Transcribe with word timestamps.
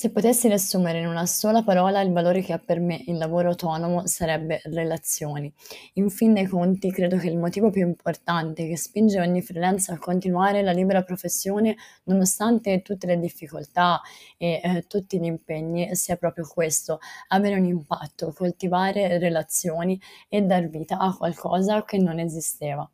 Se 0.00 0.08
potessi 0.10 0.48
riassumere 0.48 1.00
in 1.00 1.06
una 1.06 1.26
sola 1.26 1.62
parola 1.62 2.00
il 2.00 2.10
valore 2.10 2.40
che 2.40 2.54
ha 2.54 2.58
per 2.58 2.80
me 2.80 3.02
il 3.08 3.18
lavoro 3.18 3.50
autonomo 3.50 4.06
sarebbe 4.06 4.62
relazioni. 4.64 5.52
In 5.96 6.08
fin 6.08 6.32
dei 6.32 6.46
conti 6.46 6.90
credo 6.90 7.18
che 7.18 7.28
il 7.28 7.36
motivo 7.36 7.68
più 7.68 7.86
importante 7.86 8.66
che 8.66 8.78
spinge 8.78 9.20
ogni 9.20 9.42
freelance 9.42 9.92
a 9.92 9.98
continuare 9.98 10.62
la 10.62 10.72
libera 10.72 11.02
professione 11.02 11.76
nonostante 12.04 12.80
tutte 12.80 13.06
le 13.06 13.18
difficoltà 13.18 14.00
e 14.38 14.62
eh, 14.64 14.86
tutti 14.88 15.20
gli 15.20 15.26
impegni 15.26 15.94
sia 15.94 16.16
proprio 16.16 16.48
questo, 16.48 16.98
avere 17.28 17.58
un 17.58 17.66
impatto, 17.66 18.32
coltivare 18.32 19.18
relazioni 19.18 20.00
e 20.30 20.40
dar 20.40 20.66
vita 20.70 20.96
a 20.96 21.14
qualcosa 21.14 21.84
che 21.84 21.98
non 21.98 22.18
esisteva. 22.18 22.90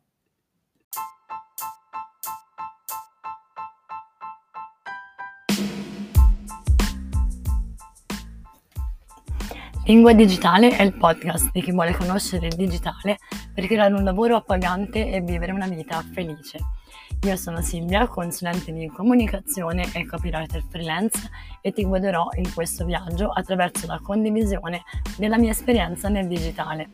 Lingua 9.87 10.11
Digitale 10.11 10.75
è 10.75 10.81
il 10.81 10.91
podcast 10.91 11.49
di 11.53 11.61
chi 11.61 11.71
vuole 11.71 11.95
conoscere 11.95 12.47
il 12.47 12.55
digitale 12.55 13.19
per 13.53 13.67
creare 13.67 13.93
un 13.93 14.03
lavoro 14.03 14.35
appagante 14.35 15.09
e 15.09 15.21
vivere 15.21 15.53
una 15.53 15.65
vita 15.65 16.03
felice. 16.11 16.59
Io 17.21 17.37
sono 17.37 17.61
Silvia, 17.61 18.05
consulente 18.05 18.73
di 18.73 18.87
comunicazione 18.87 19.89
e 19.93 20.05
copywriter 20.05 20.61
freelance 20.69 21.29
e 21.61 21.71
ti 21.71 21.85
guiderò 21.85 22.27
in 22.35 22.53
questo 22.53 22.83
viaggio 22.83 23.29
attraverso 23.29 23.87
la 23.87 23.97
condivisione 24.03 24.83
della 25.17 25.37
mia 25.37 25.51
esperienza 25.51 26.09
nel 26.09 26.27
digitale. 26.27 26.89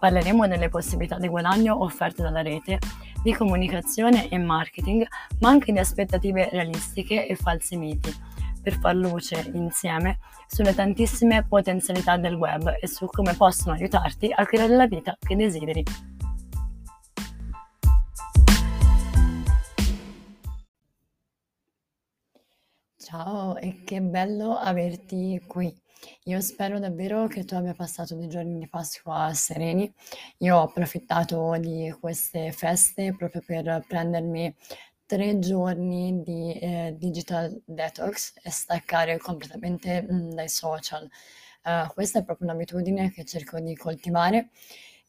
Parleremo 0.00 0.48
delle 0.48 0.68
possibilità 0.68 1.18
di 1.18 1.28
guadagno 1.28 1.80
offerte 1.80 2.22
dalla 2.22 2.42
rete, 2.42 2.80
di 3.22 3.32
comunicazione 3.32 4.28
e 4.28 4.36
marketing, 4.36 5.06
ma 5.38 5.50
anche 5.50 5.70
di 5.70 5.78
aspettative 5.78 6.48
realistiche 6.50 7.24
e 7.24 7.36
falsi 7.36 7.76
miti 7.76 8.12
per 8.62 8.78
far 8.78 8.94
luce 8.94 9.50
insieme 9.54 10.18
sulle 10.46 10.74
tantissime 10.74 11.44
potenzialità 11.46 12.16
del 12.16 12.34
web 12.34 12.76
e 12.80 12.86
su 12.86 13.06
come 13.06 13.34
possono 13.34 13.74
aiutarti 13.74 14.32
a 14.32 14.46
creare 14.46 14.76
la 14.76 14.86
vita 14.86 15.16
che 15.18 15.34
desideri. 15.34 15.84
Ciao 22.96 23.56
e 23.56 23.82
che 23.84 24.00
bello 24.00 24.56
averti 24.56 25.42
qui. 25.46 25.70
Io 26.24 26.40
spero 26.40 26.78
davvero 26.78 27.26
che 27.26 27.44
tu 27.44 27.54
abbia 27.54 27.74
passato 27.74 28.14
dei 28.16 28.28
giorni 28.28 28.58
di 28.58 28.68
Pasqua 28.68 29.30
sereni. 29.34 29.92
Io 30.38 30.56
ho 30.56 30.62
approfittato 30.62 31.56
di 31.58 31.94
queste 32.00 32.52
feste 32.52 33.14
proprio 33.14 33.42
per 33.44 33.84
prendermi 33.86 34.54
tre 35.12 35.38
giorni 35.38 36.22
di 36.22 36.54
eh, 36.54 36.94
digital 36.96 37.60
detox 37.66 38.32
e 38.42 38.50
staccare 38.50 39.18
completamente 39.18 40.00
mh, 40.00 40.14
mm, 40.14 40.30
dai 40.30 40.48
social. 40.48 41.06
Uh, 41.64 41.86
questa 41.92 42.20
è 42.20 42.24
proprio 42.24 42.48
un'abitudine 42.48 43.10
che 43.12 43.22
cerco 43.26 43.60
di 43.60 43.76
coltivare 43.76 44.48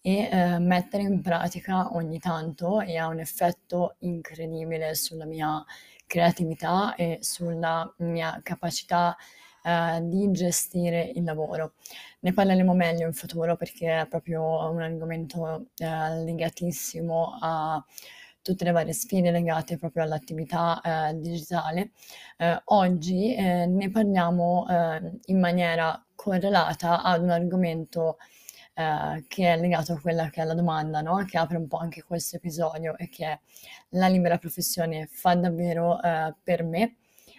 e 0.02 0.28
uh, 0.30 0.62
mettere 0.62 1.04
in 1.04 1.22
pratica 1.22 1.96
ogni 1.96 2.20
tanto 2.20 2.82
e 2.82 2.98
ha 2.98 3.08
un 3.08 3.20
effetto 3.20 3.96
incredibile 4.00 4.94
sulla 4.94 5.24
mia 5.24 5.64
creatività 6.06 6.96
e 6.96 7.20
sulla 7.22 7.90
mia 8.00 8.42
capacità 8.44 9.16
uh, 9.64 10.06
di 10.06 10.30
gestire 10.32 11.14
il 11.16 11.24
lavoro. 11.24 11.76
Ne 12.20 12.34
parleremo 12.34 12.74
meglio 12.74 13.08
in 13.08 13.14
futuro 13.14 13.56
perché 13.56 14.02
è 14.02 14.08
proprio 14.08 14.70
un 14.70 14.82
argomento 14.82 15.68
legatissimo 15.78 17.38
a 17.40 17.82
tutte 18.44 18.66
le 18.66 18.72
varie 18.72 18.94
sfide 18.94 19.32
legate 19.32 19.78
proprio 19.78 20.04
all'attività 20.04 20.82
eh, 20.82 21.18
digitale. 21.18 21.92
Eh, 22.38 22.62
oggi 22.66 23.34
eh, 23.36 23.66
ne 23.66 23.90
parliamo 23.90 24.68
eh, 24.70 25.20
in 25.26 25.40
maniera 25.40 26.06
correlata 26.14 27.02
ad 27.02 27.24
un 27.24 27.32
argomento 27.32 28.18
eh, 28.76 29.26
che 29.28 29.54
è 29.54 29.58
legato 29.58 29.94
a 29.94 30.00
quella 30.00 30.30
che 30.30 30.42
è 30.42 30.46
la 30.46 30.54
domanda, 30.54 31.02
no? 31.02 31.24
che 31.26 31.38
apre 31.38 31.58
un 31.58 31.68
po' 31.68 31.78
anche 31.78 32.04
questo 32.04 32.36
episodio 32.36 32.98
e 32.98 33.10
che 33.10 33.26
è 33.26 33.40
la 33.90 34.08
libera 34.08 34.38
professione 34.38 35.08
fa 35.12 35.36
davvero 35.36 36.02
eh, 36.02 36.36
per 36.44 36.64
me. 36.64 36.98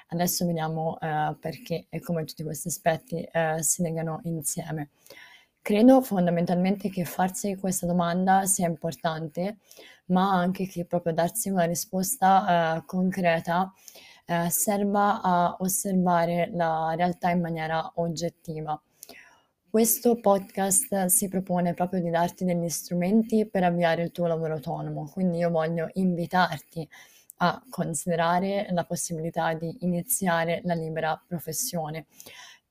Adesso 0.09 0.47
vediamo 0.47 0.97
perché 1.41 1.87
e 1.89 2.01
come 2.01 2.25
tutti 2.25 2.45
questi 2.45 2.69
aspetti 2.69 3.27
si 3.61 3.83
legano 3.83 4.21
insieme. 4.25 4.91
Credo 5.67 6.03
fondamentalmente 6.03 6.91
che 6.91 7.07
farsi 7.07 7.57
questa 7.57 7.87
domanda 7.87 8.45
sia 8.45 8.67
importante, 8.69 9.61
ma 10.09 10.31
anche 10.31 10.67
che 10.67 10.85
proprio 10.85 11.15
darsi 11.15 11.49
una 11.49 11.65
risposta, 11.65 12.75
ehm, 12.75 12.85
concreta, 12.85 13.73
ehm, 14.27 14.49
serva 14.49 15.23
a 15.23 15.57
osservare 15.61 16.51
la 16.53 16.93
realtà 16.95 17.31
in 17.31 17.41
maniera 17.41 17.93
oggettiva. 17.95 18.79
Questo 19.71 20.21
podcast 20.21 21.07
si 21.07 21.29
propone 21.29 21.73
proprio 21.73 22.03
di 22.03 22.11
darti 22.11 22.45
degli 22.45 22.69
strumenti 22.69 23.49
per 23.49 23.65
avviare 23.65 24.03
il 24.03 24.13
tuo 24.13 24.27
lavoro 24.27 24.53
autonomo, 24.53 25.09
quindi 25.11 25.39
io 25.39 25.49
voglio 25.49 25.89
invitarti 25.95 26.87
a 27.37 27.63
considerare 27.71 28.67
la 28.73 28.85
possibilità 28.85 29.55
di 29.55 29.79
iniziare 29.81 30.61
la 30.65 30.75
libera 30.75 31.19
professione 31.27 32.05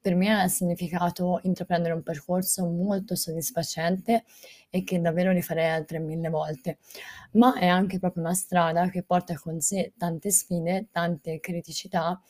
per 0.04 0.16
me 0.16 0.30
ha 0.34 0.50
significato 0.50 1.40
intraprendere 1.44 1.94
un 1.94 2.04
percorso 2.04 2.66
molto 2.66 3.16
soddisfacente 3.16 4.26
e 4.70 4.84
che 4.84 5.00
davvero 5.00 5.32
rifarei 5.32 5.70
altre 5.70 6.00
mille 6.00 6.28
volte, 6.28 6.80
ma 7.34 7.58
è 7.58 7.68
anche 7.68 8.00
proprio 8.00 8.24
una 8.24 8.34
strada 8.34 8.90
che 8.90 9.04
porta 9.04 9.34
con 9.40 9.62
sé 9.62 9.94
tante 9.98 10.30
sfide, 10.30 10.88
tante 10.92 11.40
criticità 11.40 12.22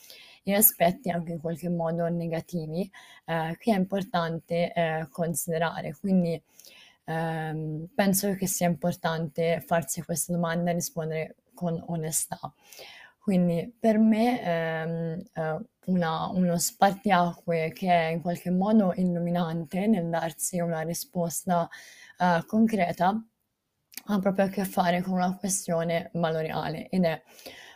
e 0.43 0.53
aspetti 0.53 1.09
anche 1.09 1.31
in 1.31 1.39
qualche 1.39 1.67
modo 1.67 2.07
negativi 2.09 2.87
eh, 3.25 3.57
che 3.59 3.73
è 3.73 3.75
importante 3.75 4.71
eh, 4.71 5.07
considerare. 5.09 5.95
Quindi 5.99 6.39
ehm, 7.05 7.87
penso 7.95 8.35
che 8.35 8.45
sia 8.45 8.67
importante 8.67 9.63
farsi 9.65 10.03
questa 10.03 10.31
domanda 10.31 10.69
e 10.69 10.73
rispondere 10.75 11.35
con 11.55 11.83
onestà. 11.87 12.39
Quindi 13.17 13.73
per 13.79 13.97
me 13.97 14.43
ehm, 14.43 15.23
eh, 15.33 15.65
una, 15.85 16.27
uno 16.27 16.57
spartiacque 16.57 17.71
che 17.73 17.89
è 17.89 18.11
in 18.11 18.21
qualche 18.21 18.51
modo 18.51 18.93
illuminante 18.95 19.87
nel 19.87 20.09
darsi 20.09 20.59
una 20.59 20.81
risposta 20.81 21.69
eh, 22.19 22.43
concreta 22.45 23.23
ha 24.05 24.19
proprio 24.19 24.45
a 24.45 24.49
che 24.49 24.65
fare 24.65 25.01
con 25.01 25.13
una 25.13 25.35
questione 25.37 26.09
valoriale 26.13 26.89
ed 26.89 27.05
è 27.05 27.21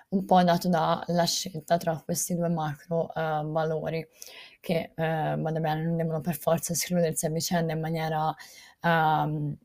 un 0.10 0.26
po' 0.26 0.42
dato 0.44 0.70
dalla 0.70 1.26
scelta 1.26 1.78
tra 1.78 2.02
questi 2.04 2.36
due 2.36 2.50
macro 2.50 3.14
eh, 3.14 3.42
valori 3.46 4.08
che, 4.60 4.92
eh, 4.96 5.36
vada 5.38 5.60
bene, 5.60 5.84
non 5.84 5.96
devono 5.98 6.22
per 6.22 6.38
forza 6.38 6.74
escludersi 6.74 7.26
a 7.26 7.30
vicenda 7.30 7.74
in 7.74 7.80
maniera 7.80 8.34
ehm, 8.82 9.56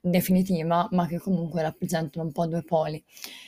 definitiva, 0.00 0.86
ma 0.92 1.06
che 1.06 1.18
comunque 1.18 1.62
rappresentano 1.62 2.26
un 2.26 2.32
po' 2.32 2.46
due 2.46 2.62
poli 2.62 3.02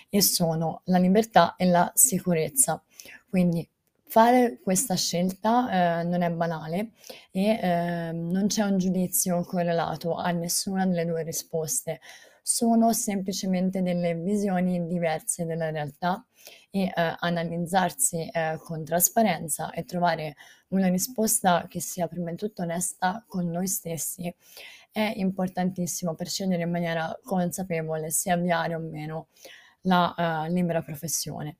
e 0.09 0.23
sono 0.23 0.83
la 0.85 0.99
libertà 0.99 1.55
e 1.57 1.67
la 1.67 1.91
sicurezza. 1.95 2.83
Quindi 3.29 3.69
fare 4.09 4.61
questa 4.63 4.95
scelta 4.95 6.01
eh, 6.01 6.05
non 6.05 6.23
è 6.23 6.31
banale 6.31 6.93
e 7.31 7.59
eh, 7.61 8.13
non 8.13 8.47
c'è 8.47 8.63
un 8.63 8.79
giudizio 8.79 9.43
correlato 9.43 10.15
a 10.15 10.31
nessuna 10.31 10.87
delle 10.87 11.05
due 11.05 11.23
risposte, 11.23 12.01
sono 12.43 12.93
semplicemente 12.93 13.83
delle 13.83 14.15
visioni 14.15 14.87
diverse 14.87 15.45
della 15.45 15.71
realtà 15.71 16.25
e 16.71 16.85
eh, 16.85 16.93
analizzarsi 17.19 18.29
eh, 18.29 18.59
con 18.63 18.85
trasparenza 18.85 19.71
e 19.73 19.85
trovare 19.85 20.37
una 20.69 20.89
risposta 20.89 21.67
che 21.69 21.81
sia 21.81 22.07
prima 22.07 22.31
di 22.31 22.37
tutto 22.37 22.63
onesta 22.63 23.25
con 23.27 23.51
noi 23.51 23.67
stessi 23.67 24.33
è 24.97 25.13
importantissimo 25.17 26.15
per 26.15 26.29
scegliere 26.29 26.63
in 26.63 26.71
maniera 26.71 27.15
consapevole 27.23 28.11
se 28.11 28.31
avviare 28.31 28.75
o 28.75 28.79
meno 28.79 29.29
la 29.83 30.47
uh, 30.49 30.51
libera 30.51 30.81
professione. 30.81 31.59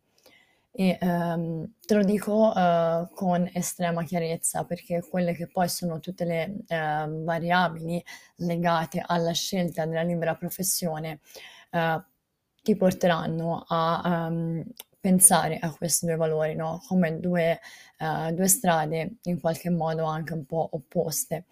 E 0.79 0.99
um, 1.01 1.73
te 1.81 1.95
lo 1.95 2.05
dico 2.05 2.53
uh, 2.55 3.09
con 3.15 3.51
estrema 3.55 4.05
chiarezza 4.05 4.65
perché 4.65 5.01
quelle 5.09 5.33
che 5.33 5.47
poi 5.47 5.71
sono 5.71 6.01
tutte 6.01 6.27
le 6.27 6.55
uh, 6.69 7.25
variabili 7.25 8.05
legate 8.37 9.03
alla 9.05 9.33
scelta 9.33 9.87
della 9.87 10.03
libera 10.03 10.35
professione 10.35 11.21
ti 12.63 12.75
porteranno 12.75 13.65
a 13.69 14.29
um, 14.29 14.65
pensare 14.99 15.59
a 15.59 15.71
questi 15.75 16.07
due 16.07 16.17
valori, 16.17 16.55
no? 16.55 16.83
come 16.87 17.21
due, 17.21 17.61
due 18.33 18.49
strade 18.49 19.17
in 19.25 19.41
qualche 19.41 19.69
modo 19.69 20.05
anche 20.05 20.33
un 20.33 20.47
po' 20.47 20.71
opposte. 20.73 21.45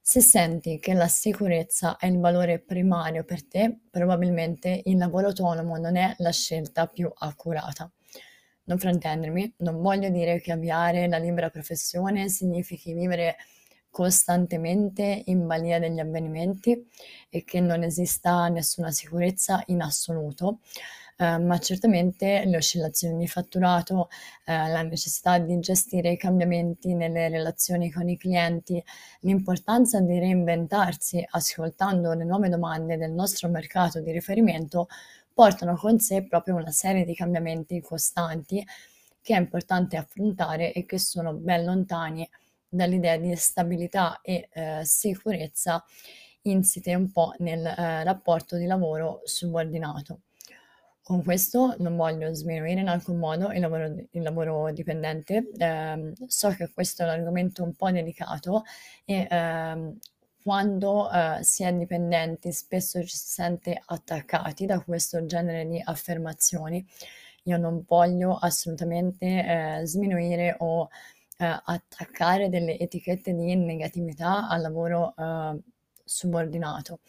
Se 0.00 0.20
senti 0.20 0.78
che 0.78 0.94
la 0.94 1.08
sicurezza 1.08 1.96
è 1.96 2.06
il 2.06 2.18
valore 2.18 2.60
primario 2.60 3.24
per 3.24 3.46
te, 3.46 3.80
probabilmente 3.90 4.80
il 4.84 4.96
lavoro 4.96 5.26
autonomo 5.28 5.76
non 5.76 5.96
è 5.96 6.14
la 6.18 6.30
scelta 6.32 6.86
più 6.86 7.10
accurata. 7.12 7.90
Non 8.68 8.78
fraintendermi, 8.78 9.54
non 9.60 9.80
voglio 9.80 10.10
dire 10.10 10.40
che 10.42 10.52
avviare 10.52 11.08
la 11.08 11.16
libera 11.16 11.48
professione 11.48 12.28
significhi 12.28 12.92
vivere 12.92 13.36
costantemente 13.88 15.22
in 15.24 15.46
balia 15.46 15.78
degli 15.78 15.98
avvenimenti 15.98 16.86
e 17.30 17.44
che 17.44 17.60
non 17.60 17.82
esista 17.82 18.46
nessuna 18.48 18.90
sicurezza 18.90 19.62
in 19.68 19.80
assoluto, 19.80 20.60
eh, 21.16 21.38
ma 21.38 21.58
certamente 21.58 22.44
le 22.44 22.58
oscillazioni 22.58 23.16
di 23.16 23.26
fatturato, 23.26 24.10
eh, 24.44 24.68
la 24.68 24.82
necessità 24.82 25.38
di 25.38 25.58
gestire 25.60 26.10
i 26.10 26.18
cambiamenti 26.18 26.92
nelle 26.92 27.30
relazioni 27.30 27.90
con 27.90 28.06
i 28.10 28.18
clienti, 28.18 28.84
l'importanza 29.20 29.98
di 30.02 30.18
reinventarsi 30.18 31.26
ascoltando 31.26 32.12
le 32.12 32.24
nuove 32.24 32.50
domande 32.50 32.98
del 32.98 33.12
nostro 33.12 33.48
mercato 33.48 34.00
di 34.00 34.12
riferimento 34.12 34.88
portano 35.38 35.76
con 35.76 36.00
sé 36.00 36.24
proprio 36.24 36.56
una 36.56 36.72
serie 36.72 37.04
di 37.04 37.14
cambiamenti 37.14 37.80
costanti 37.80 38.66
che 39.22 39.36
è 39.36 39.38
importante 39.38 39.96
affrontare 39.96 40.72
e 40.72 40.84
che 40.84 40.98
sono 40.98 41.32
ben 41.32 41.64
lontani 41.64 42.28
dall'idea 42.68 43.16
di 43.18 43.36
stabilità 43.36 44.20
e 44.20 44.48
eh, 44.50 44.80
sicurezza 44.82 45.84
insite 46.42 46.92
un 46.96 47.12
po' 47.12 47.34
nel 47.38 47.64
eh, 47.64 48.02
rapporto 48.02 48.56
di 48.56 48.66
lavoro 48.66 49.20
subordinato. 49.22 50.22
Con 51.04 51.22
questo 51.22 51.76
non 51.78 51.94
voglio 51.94 52.34
sminuire 52.34 52.80
in 52.80 52.88
alcun 52.88 53.18
modo 53.18 53.52
il 53.52 53.60
lavoro, 53.60 53.84
il 53.84 54.22
lavoro 54.22 54.72
dipendente, 54.72 55.50
eh, 55.56 56.14
so 56.26 56.48
che 56.48 56.68
questo 56.74 57.02
è 57.02 57.04
un 57.04 57.12
argomento 57.12 57.62
un 57.62 57.74
po' 57.74 57.92
delicato 57.92 58.64
e 59.04 59.28
ehm, 59.30 59.98
quando 60.48 61.10
eh, 61.10 61.40
si 61.42 61.62
è 61.62 61.70
dipendenti 61.74 62.52
spesso 62.52 63.02
ci 63.02 63.14
si 63.18 63.26
sente 63.26 63.82
attaccati 63.84 64.64
da 64.64 64.80
questo 64.80 65.26
genere 65.26 65.68
di 65.68 65.78
affermazioni. 65.84 66.82
Io 67.42 67.58
non 67.58 67.84
voglio 67.86 68.34
assolutamente 68.34 69.26
eh, 69.26 69.84
sminuire 69.84 70.56
o 70.60 70.88
eh, 71.36 71.60
attaccare 71.64 72.48
delle 72.48 72.78
etichette 72.78 73.34
di 73.34 73.56
negatività 73.56 74.48
al 74.48 74.62
lavoro 74.62 75.12
eh, 75.18 75.58
subordinato. 76.02 77.00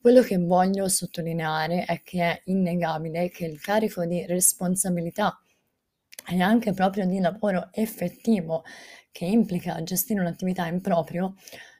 Quello 0.00 0.22
che 0.22 0.38
voglio 0.38 0.86
sottolineare 0.86 1.86
è 1.86 2.02
che 2.04 2.22
è 2.22 2.40
innegabile 2.44 3.30
che 3.30 3.46
il 3.46 3.60
carico 3.60 4.06
di 4.06 4.24
responsabilità 4.26 5.36
e 6.28 6.40
anche 6.40 6.72
proprio 6.72 7.04
di 7.04 7.18
lavoro 7.18 7.68
effettivo 7.72 8.62
che 9.10 9.24
implica 9.24 9.82
gestire 9.82 10.20
un'attività 10.20 10.68
in 10.68 10.80
proprio 10.80 11.34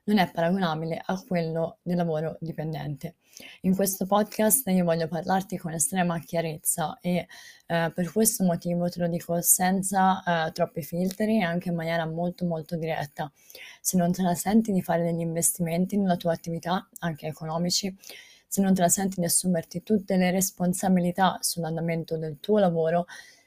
non 0.06 0.18
è 0.18 0.30
paragonabile 0.30 1.00
a 1.04 1.22
quello 1.26 1.78
del 1.82 1.96
lavoro 1.96 2.36
dipendente. 2.40 3.16
In 3.62 3.74
questo 3.74 4.06
podcast 4.06 4.66
io 4.68 4.84
voglio 4.84 5.08
parlarti 5.08 5.58
con 5.58 5.72
estrema 5.72 6.18
chiarezza 6.20 6.98
e 7.00 7.26
eh, 7.66 7.92
per 7.94 8.10
questo 8.10 8.44
motivo 8.44 8.88
te 8.88 9.00
lo 9.00 9.08
dico 9.08 9.40
senza 9.42 10.22
eh, 10.46 10.52
troppi 10.52 10.82
filtri 10.82 11.40
e 11.40 11.42
anche 11.42 11.68
in 11.68 11.74
maniera 11.74 12.06
molto 12.06 12.46
molto 12.46 12.76
diretta. 12.76 13.30
Se 13.80 13.96
non 13.96 14.12
te 14.12 14.22
la 14.22 14.34
senti 14.34 14.72
di 14.72 14.80
fare 14.80 15.02
degli 15.02 15.20
investimenti 15.20 15.96
nella 15.98 16.16
tua 16.16 16.32
attività, 16.32 16.88
anche 17.00 17.26
economici, 17.26 17.94
se 18.46 18.62
non 18.62 18.74
te 18.74 18.80
la 18.80 18.88
senti 18.88 19.20
di 19.20 19.26
assumerti 19.26 19.82
tutte 19.82 20.16
le 20.16 20.30
responsabilità 20.30 21.38
sull'andamento 21.40 22.16
del 22.16 22.38
tuo 22.40 22.58
lavoro, 22.58 23.06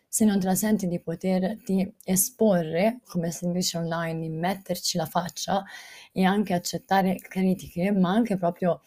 se 0.09 0.25
non 0.25 0.39
te 0.39 0.47
la 0.47 0.56
senti 0.56 0.88
di 0.88 1.00
poterti 1.00 1.95
esporre, 2.03 3.00
come 3.06 3.29
si 3.29 3.50
dice 3.51 3.77
online, 3.77 4.19
di 4.19 4.29
metterci 4.29 4.97
la 4.97 5.06
faccia 5.06 5.63
e 6.11 6.25
anche 6.25 6.53
accettare 6.53 7.15
critiche, 7.17 7.91
ma 7.91 8.09
anche 8.09 8.35
proprio 8.35 8.81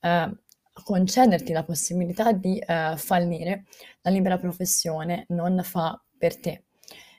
eh, 0.00 0.32
concederti 0.72 1.52
la 1.52 1.64
possibilità 1.64 2.30
di 2.30 2.58
eh, 2.58 2.94
fallire, 2.96 3.64
la 4.02 4.10
libera 4.12 4.38
professione 4.38 5.24
non 5.30 5.60
fa 5.64 6.00
per 6.16 6.38
te. 6.38 6.64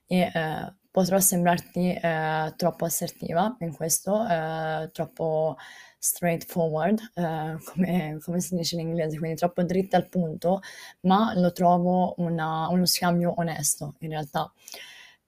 E 0.07 0.31
eh, 0.33 0.73
potrò 0.89 1.19
sembrarti 1.19 1.93
eh, 1.93 2.53
troppo 2.55 2.85
assertiva 2.85 3.55
in 3.59 3.75
questo, 3.75 4.25
eh, 4.25 4.89
troppo 4.93 5.57
straightforward, 5.99 7.11
eh, 7.13 7.57
come, 7.65 8.17
come, 8.23 8.39
si 8.39 8.55
dice 8.55 8.75
in 8.75 8.87
inglese, 8.87 9.17
quindi 9.17 9.35
troppo 9.37 9.63
dritta 9.63 9.97
al 9.97 10.07
punto, 10.07 10.61
ma 11.01 11.33
lo 11.35 11.51
trovo 11.51 12.15
una, 12.17 12.67
uno 12.69 12.85
scambio 12.85 13.33
onesto 13.37 13.95
in 13.99 14.09
realtà. 14.09 14.51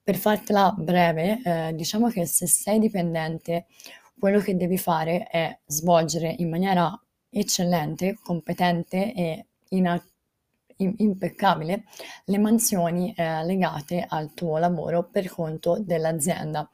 Per 0.02 0.16
fartela 0.16 0.74
breve, 0.76 1.40
eh, 1.44 1.72
diciamo 1.74 2.08
che 2.08 2.26
se 2.26 2.46
sei 2.46 2.78
dipendente, 2.80 3.66
quello 4.18 4.40
che 4.40 4.56
devi 4.56 4.78
fare 4.78 5.26
è 5.28 5.58
svolgere 5.66 6.34
in 6.38 6.48
maniera 6.48 6.98
eccellente, 7.28 8.18
competente 8.22 9.12
e 9.14 9.46
in, 9.70 10.00
in, 10.76 10.94
impeccabile 10.98 11.84
le 12.24 12.38
mansioni 12.38 13.12
eh, 13.16 13.44
legate 13.44 14.04
al 14.06 14.34
tuo 14.34 14.58
lavoro 14.58 15.04
per 15.04 15.28
conto 15.28 15.78
dell'azienda. 15.78 16.68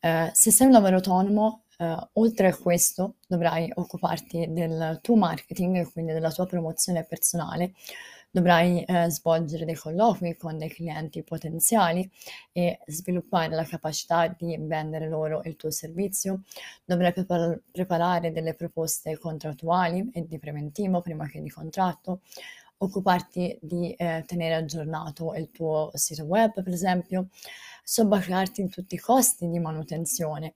Eh, 0.00 0.30
se 0.32 0.50
sei 0.50 0.66
un 0.66 0.72
lavoro 0.72 0.96
autonomo, 0.96 1.63
eh, 1.78 1.96
oltre 2.14 2.48
a 2.48 2.56
questo 2.56 3.16
dovrai 3.26 3.70
occuparti 3.74 4.46
del 4.50 4.98
tuo 5.02 5.16
marketing 5.16 5.90
quindi 5.92 6.12
della 6.12 6.30
tua 6.30 6.46
promozione 6.46 7.04
personale, 7.04 7.72
dovrai 8.34 8.82
eh, 8.82 9.08
svolgere 9.10 9.64
dei 9.64 9.76
colloqui 9.76 10.36
con 10.36 10.58
dei 10.58 10.68
clienti 10.68 11.22
potenziali 11.22 12.10
e 12.52 12.80
sviluppare 12.86 13.54
la 13.54 13.64
capacità 13.64 14.26
di 14.26 14.56
vendere 14.60 15.08
loro 15.08 15.40
il 15.44 15.54
tuo 15.54 15.70
servizio, 15.70 16.42
dovrai 16.84 17.12
prepar- 17.12 17.60
preparare 17.70 18.32
delle 18.32 18.54
proposte 18.54 19.16
contrattuali 19.18 20.10
e 20.12 20.26
di 20.26 20.38
preventivo 20.40 21.00
prima 21.00 21.28
che 21.28 21.40
di 21.40 21.48
contratto, 21.48 22.22
occuparti 22.78 23.56
di 23.62 23.92
eh, 23.92 24.24
tenere 24.26 24.54
aggiornato 24.54 25.32
il 25.34 25.50
tuo 25.52 25.90
sito 25.94 26.24
web, 26.24 26.60
per 26.60 26.72
esempio, 26.72 27.28
sobbarcarti 27.84 28.62
in 28.62 28.70
tutti 28.70 28.94
i 28.94 28.98
costi 28.98 29.48
di 29.48 29.58
manutenzione 29.60 30.54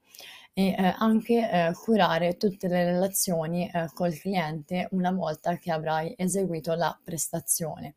e 0.53 0.69
eh, 0.69 0.95
anche 0.97 1.49
eh, 1.49 1.71
curare 1.73 2.35
tutte 2.35 2.67
le 2.67 2.83
relazioni 2.83 3.69
eh, 3.69 3.87
col 3.93 4.13
cliente 4.17 4.87
una 4.91 5.11
volta 5.11 5.57
che 5.57 5.71
avrai 5.71 6.13
eseguito 6.17 6.73
la 6.73 6.97
prestazione. 7.01 7.95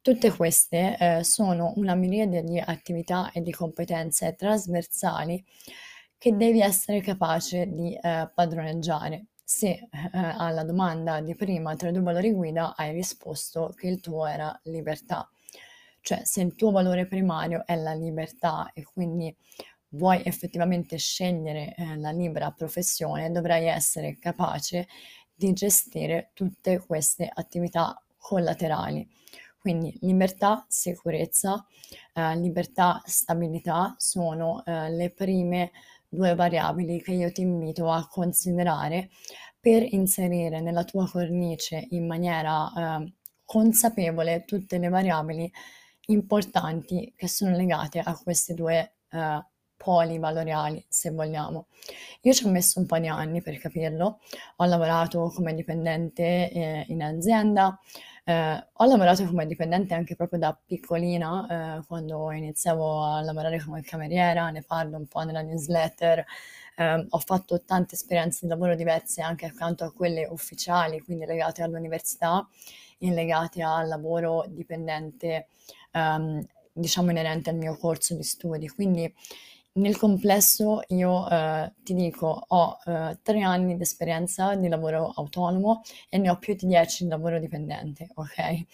Tutte 0.00 0.32
queste 0.32 0.96
eh, 0.98 1.24
sono 1.24 1.72
una 1.76 1.94
miriade 1.94 2.42
di 2.42 2.58
attività 2.58 3.30
e 3.32 3.40
di 3.40 3.52
competenze 3.52 4.34
trasversali 4.34 5.44
che 6.18 6.36
devi 6.36 6.60
essere 6.60 7.00
capace 7.00 7.68
di 7.68 7.94
eh, 7.94 8.30
padroneggiare. 8.32 9.26
Se 9.44 9.68
eh, 9.68 9.88
alla 10.12 10.64
domanda 10.64 11.20
di 11.20 11.34
prima 11.34 11.74
tra 11.74 11.90
due 11.90 12.00
valori 12.02 12.32
guida 12.32 12.74
hai 12.76 12.92
risposto 12.92 13.72
che 13.76 13.88
il 13.88 14.00
tuo 14.00 14.26
era 14.26 14.56
libertà, 14.64 15.28
cioè 16.02 16.24
se 16.24 16.42
il 16.42 16.54
tuo 16.54 16.70
valore 16.70 17.06
primario 17.06 17.64
è 17.64 17.76
la 17.76 17.94
libertà 17.94 18.70
e 18.74 18.84
quindi 18.84 19.34
vuoi 19.90 20.22
effettivamente 20.24 20.96
scegliere 20.96 21.74
eh, 21.76 21.96
la 21.96 22.10
libera 22.10 22.50
professione, 22.50 23.30
dovrai 23.30 23.66
essere 23.66 24.18
capace 24.18 24.88
di 25.34 25.52
gestire 25.52 26.30
tutte 26.34 26.78
queste 26.78 27.30
attività 27.32 28.00
collaterali. 28.18 29.08
Quindi 29.58 29.96
libertà, 30.00 30.64
sicurezza, 30.68 31.64
eh, 32.14 32.36
libertà, 32.36 33.00
stabilità 33.04 33.94
sono 33.96 34.64
eh, 34.64 34.90
le 34.90 35.10
prime 35.10 35.70
due 36.08 36.34
variabili 36.34 37.00
che 37.00 37.12
io 37.12 37.30
ti 37.32 37.42
invito 37.42 37.90
a 37.90 38.06
considerare 38.08 39.10
per 39.58 39.82
inserire 39.94 40.60
nella 40.60 40.84
tua 40.84 41.08
cornice 41.08 41.86
in 41.90 42.06
maniera 42.06 43.00
eh, 43.00 43.12
consapevole 43.44 44.44
tutte 44.44 44.78
le 44.78 44.88
variabili 44.88 45.50
importanti 46.06 47.12
che 47.16 47.28
sono 47.28 47.56
legate 47.56 48.00
a 48.00 48.16
queste 48.16 48.54
due 48.54 48.94
eh, 49.10 49.44
polivaloriali, 49.76 50.84
se 50.88 51.10
vogliamo. 51.10 51.66
Io 52.22 52.32
ci 52.32 52.46
ho 52.46 52.50
messo 52.50 52.78
un 52.78 52.86
po' 52.86 52.98
di 52.98 53.08
anni 53.08 53.42
per 53.42 53.58
capirlo, 53.58 54.20
ho 54.56 54.64
lavorato 54.64 55.32
come 55.34 55.54
dipendente 55.54 56.50
eh, 56.50 56.84
in 56.88 57.02
azienda, 57.02 57.78
eh, 58.24 58.68
ho 58.72 58.84
lavorato 58.84 59.24
come 59.26 59.46
dipendente 59.46 59.94
anche 59.94 60.14
proprio 60.14 60.38
da 60.38 60.56
piccolina, 60.64 61.78
eh, 61.80 61.86
quando 61.86 62.30
iniziavo 62.30 63.02
a 63.04 63.20
lavorare 63.22 63.60
come 63.60 63.82
cameriera, 63.82 64.50
ne 64.50 64.62
parlo 64.62 64.96
un 64.96 65.06
po' 65.08 65.22
nella 65.22 65.42
newsletter, 65.42 66.24
eh, 66.76 67.06
ho 67.08 67.18
fatto 67.18 67.62
tante 67.64 67.96
esperienze 67.96 68.40
di 68.42 68.48
lavoro 68.48 68.76
diverse 68.76 69.20
anche 69.20 69.46
accanto 69.46 69.84
a 69.84 69.92
quelle 69.92 70.26
ufficiali, 70.30 71.00
quindi 71.00 71.24
legate 71.26 71.62
all'università 71.62 72.46
legate 73.10 73.62
al 73.62 73.88
lavoro 73.88 74.44
dipendente, 74.48 75.48
ehm, 75.92 76.44
diciamo 76.72 77.10
inerente 77.10 77.50
al 77.50 77.56
mio 77.56 77.76
corso 77.76 78.14
di 78.14 78.22
studi. 78.22 78.68
Quindi 78.68 79.12
nel 79.74 79.96
complesso 79.96 80.82
io, 80.88 81.26
ehm, 81.30 81.72
ti 81.82 81.94
dico, 81.94 82.44
ho, 82.48 82.78
ehm, 82.84 83.20
3 83.22 83.40
anni 83.40 83.76
di 83.76 83.82
esperienza 83.82 84.54
di 84.54 84.68
lavoro 84.68 85.12
autonomo 85.16 85.80
e 86.10 86.18
ne 86.18 86.28
ho 86.30 86.36
più 86.38 86.54
di 86.54 86.66
10 86.66 87.04
di 87.04 87.10
lavoro 87.10 87.38
dipendente, 87.38 88.08
okay, 88.14 88.66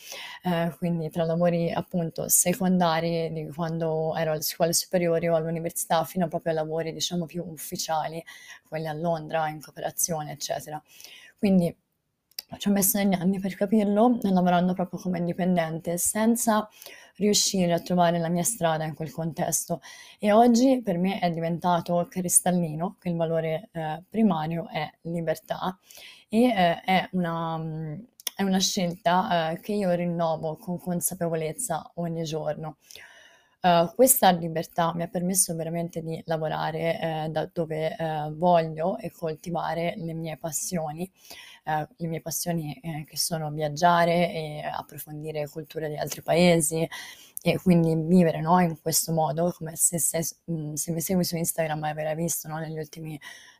ehm, 0.45 0.77
quindi 0.77 1.09
tra 1.11 1.25
lavori 1.25 1.71
appunto 1.73 2.29
secondari 2.29 3.31
di 3.33 3.49
quando 3.55 4.15
ero 4.17 4.33
alle 4.33 4.43
scuole 4.43 4.73
superiori 4.73 5.29
o 5.29 5.37
all'università, 5.37 6.03
fino 6.05 6.27
proprio 6.29 6.51
a 6.53 6.57
lavori 6.57 6.93
diciamo 6.93 7.27
più 7.27 7.45
ufficiali, 7.47 8.23
quelli 8.69 8.89
a 8.89 8.93
Londra 8.93 9.49
in 9.49 9.61
cooperazione, 9.61 10.33
eccetera. 10.33 10.83
Quindi 11.39 11.75
ci 12.57 12.69
ho 12.69 12.73
messo 12.73 12.99
degli 12.99 13.15
anni 13.15 13.39
per 13.39 13.55
capirlo, 13.55 14.19
lavorando 14.23 14.73
proprio 14.73 14.99
come 14.99 15.19
indipendente, 15.19 15.99
senza 15.99 16.69
riuscire 17.17 17.73
a 17.73 17.81
trovare 17.81 18.19
la 18.19 18.29
mia 18.29 18.43
strada 18.45 18.85
in 18.85 18.95
quel 18.95 19.11
contesto 19.11 19.81
e 20.19 20.31
oggi 20.33 20.81
per 20.83 20.99
me 20.99 21.19
è 21.19 21.31
diventato 21.31 22.07
cristallino 22.09 22.97
che 23.01 23.09
il 23.09 23.17
valore 23.17 23.69
eh, 23.73 24.03
primario 24.09 24.69
è 24.69 24.89
libertà 25.03 25.77
e 26.29 26.45
eh, 26.45 26.81
è 26.81 27.09
una, 27.13 27.61
è 28.35 28.43
una 28.43 28.61
scelta, 28.61 29.51
ehm, 29.51 29.61
che 29.61 29.73
io 29.73 29.93
rinnovo 29.93 30.57
con 30.57 30.79
consapevolezza 30.79 31.91
ogni 31.97 32.23
giorno. 32.23 32.77
Uhm, 33.61 33.93
questa 33.97 34.31
libertà 34.31 34.95
mi 34.95 35.03
ha 35.03 35.09
permesso 35.09 35.55
veramente 35.57 36.01
di 36.03 36.23
lavorare, 36.27 37.01
ehm, 37.01 37.29
da 37.33 37.49
dove, 37.53 37.97
ehm, 37.97 38.37
voglio 38.37 38.97
e 38.99 39.11
coltivare 39.11 39.95
le 39.97 40.15
mie 40.15 40.37
passioni, 40.37 41.11
ehm, 41.69 41.89
le 41.99 42.07
mie 42.09 42.21
passioni, 42.23 42.79
ehm, 42.83 43.05
che 43.05 43.17
sono 43.19 43.51
viaggiare 43.51 44.33
e 44.33 44.63
approfondire 44.65 45.49
culture 45.49 45.89
di 45.89 45.97
altri 45.97 46.23
paesi 46.23 46.89
e 47.43 47.59
quindi 47.63 47.95
vivere, 47.95 48.41
no, 48.41 48.59
in 48.61 48.81
questo 48.81 49.13
modo, 49.13 49.53
come 49.57 49.77
se 49.77 49.99
se 49.99 50.23
se 50.23 50.93
mi 50.93 51.01
segui 51.01 51.25
su 51.25 51.37
Instagram 51.37 51.83
avrai 51.85 52.15
visto, 52.17 52.49
no, 52.49 52.59
negli 52.59 52.79
ultimi 52.79 53.19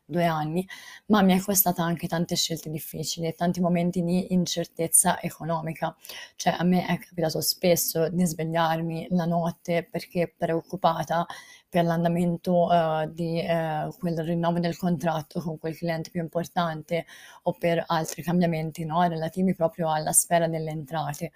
2 0.09 0.25
anni, 0.25 0.67
ma 1.07 1.21
mi 1.21 1.33
è 1.37 1.41
costata 1.41 1.83
anche 1.83 2.07
tante 2.07 2.35
scelte 2.35 2.69
difficili 2.69 3.27
e 3.27 3.33
tanti 3.33 3.59
momenti 3.61 4.03
di 4.03 4.33
incertezza 4.33 5.21
economica. 5.21 5.95
Cioè, 6.35 6.55
a 6.57 6.63
me 6.63 6.85
è 6.85 6.97
capitato 6.99 7.41
spesso 7.41 8.09
di 8.09 8.25
svegliarmi 8.25 9.07
la 9.11 9.25
notte 9.25 9.87
perché 9.89 10.33
preoccupata 10.35 11.25
per 11.67 11.83
l'andamento, 11.85 12.65
uhm, 12.65 13.05
di, 13.05 13.39
ehm, 13.41 13.91
quel 13.97 14.17
rinnovo 14.23 14.59
del 14.59 14.77
contratto 14.77 15.39
con 15.41 15.57
quel 15.57 15.75
cliente 15.77 16.09
più 16.09 16.21
importante 16.21 17.05
o 17.43 17.53
per 17.53 17.83
altri 17.87 18.23
cambiamenti, 18.23 18.85
no, 18.85 19.01
relativi 19.07 19.53
proprio 19.55 19.91
alla 19.91 20.11
sfera 20.13 20.47
delle 20.47 20.71
entrate. 20.71 21.31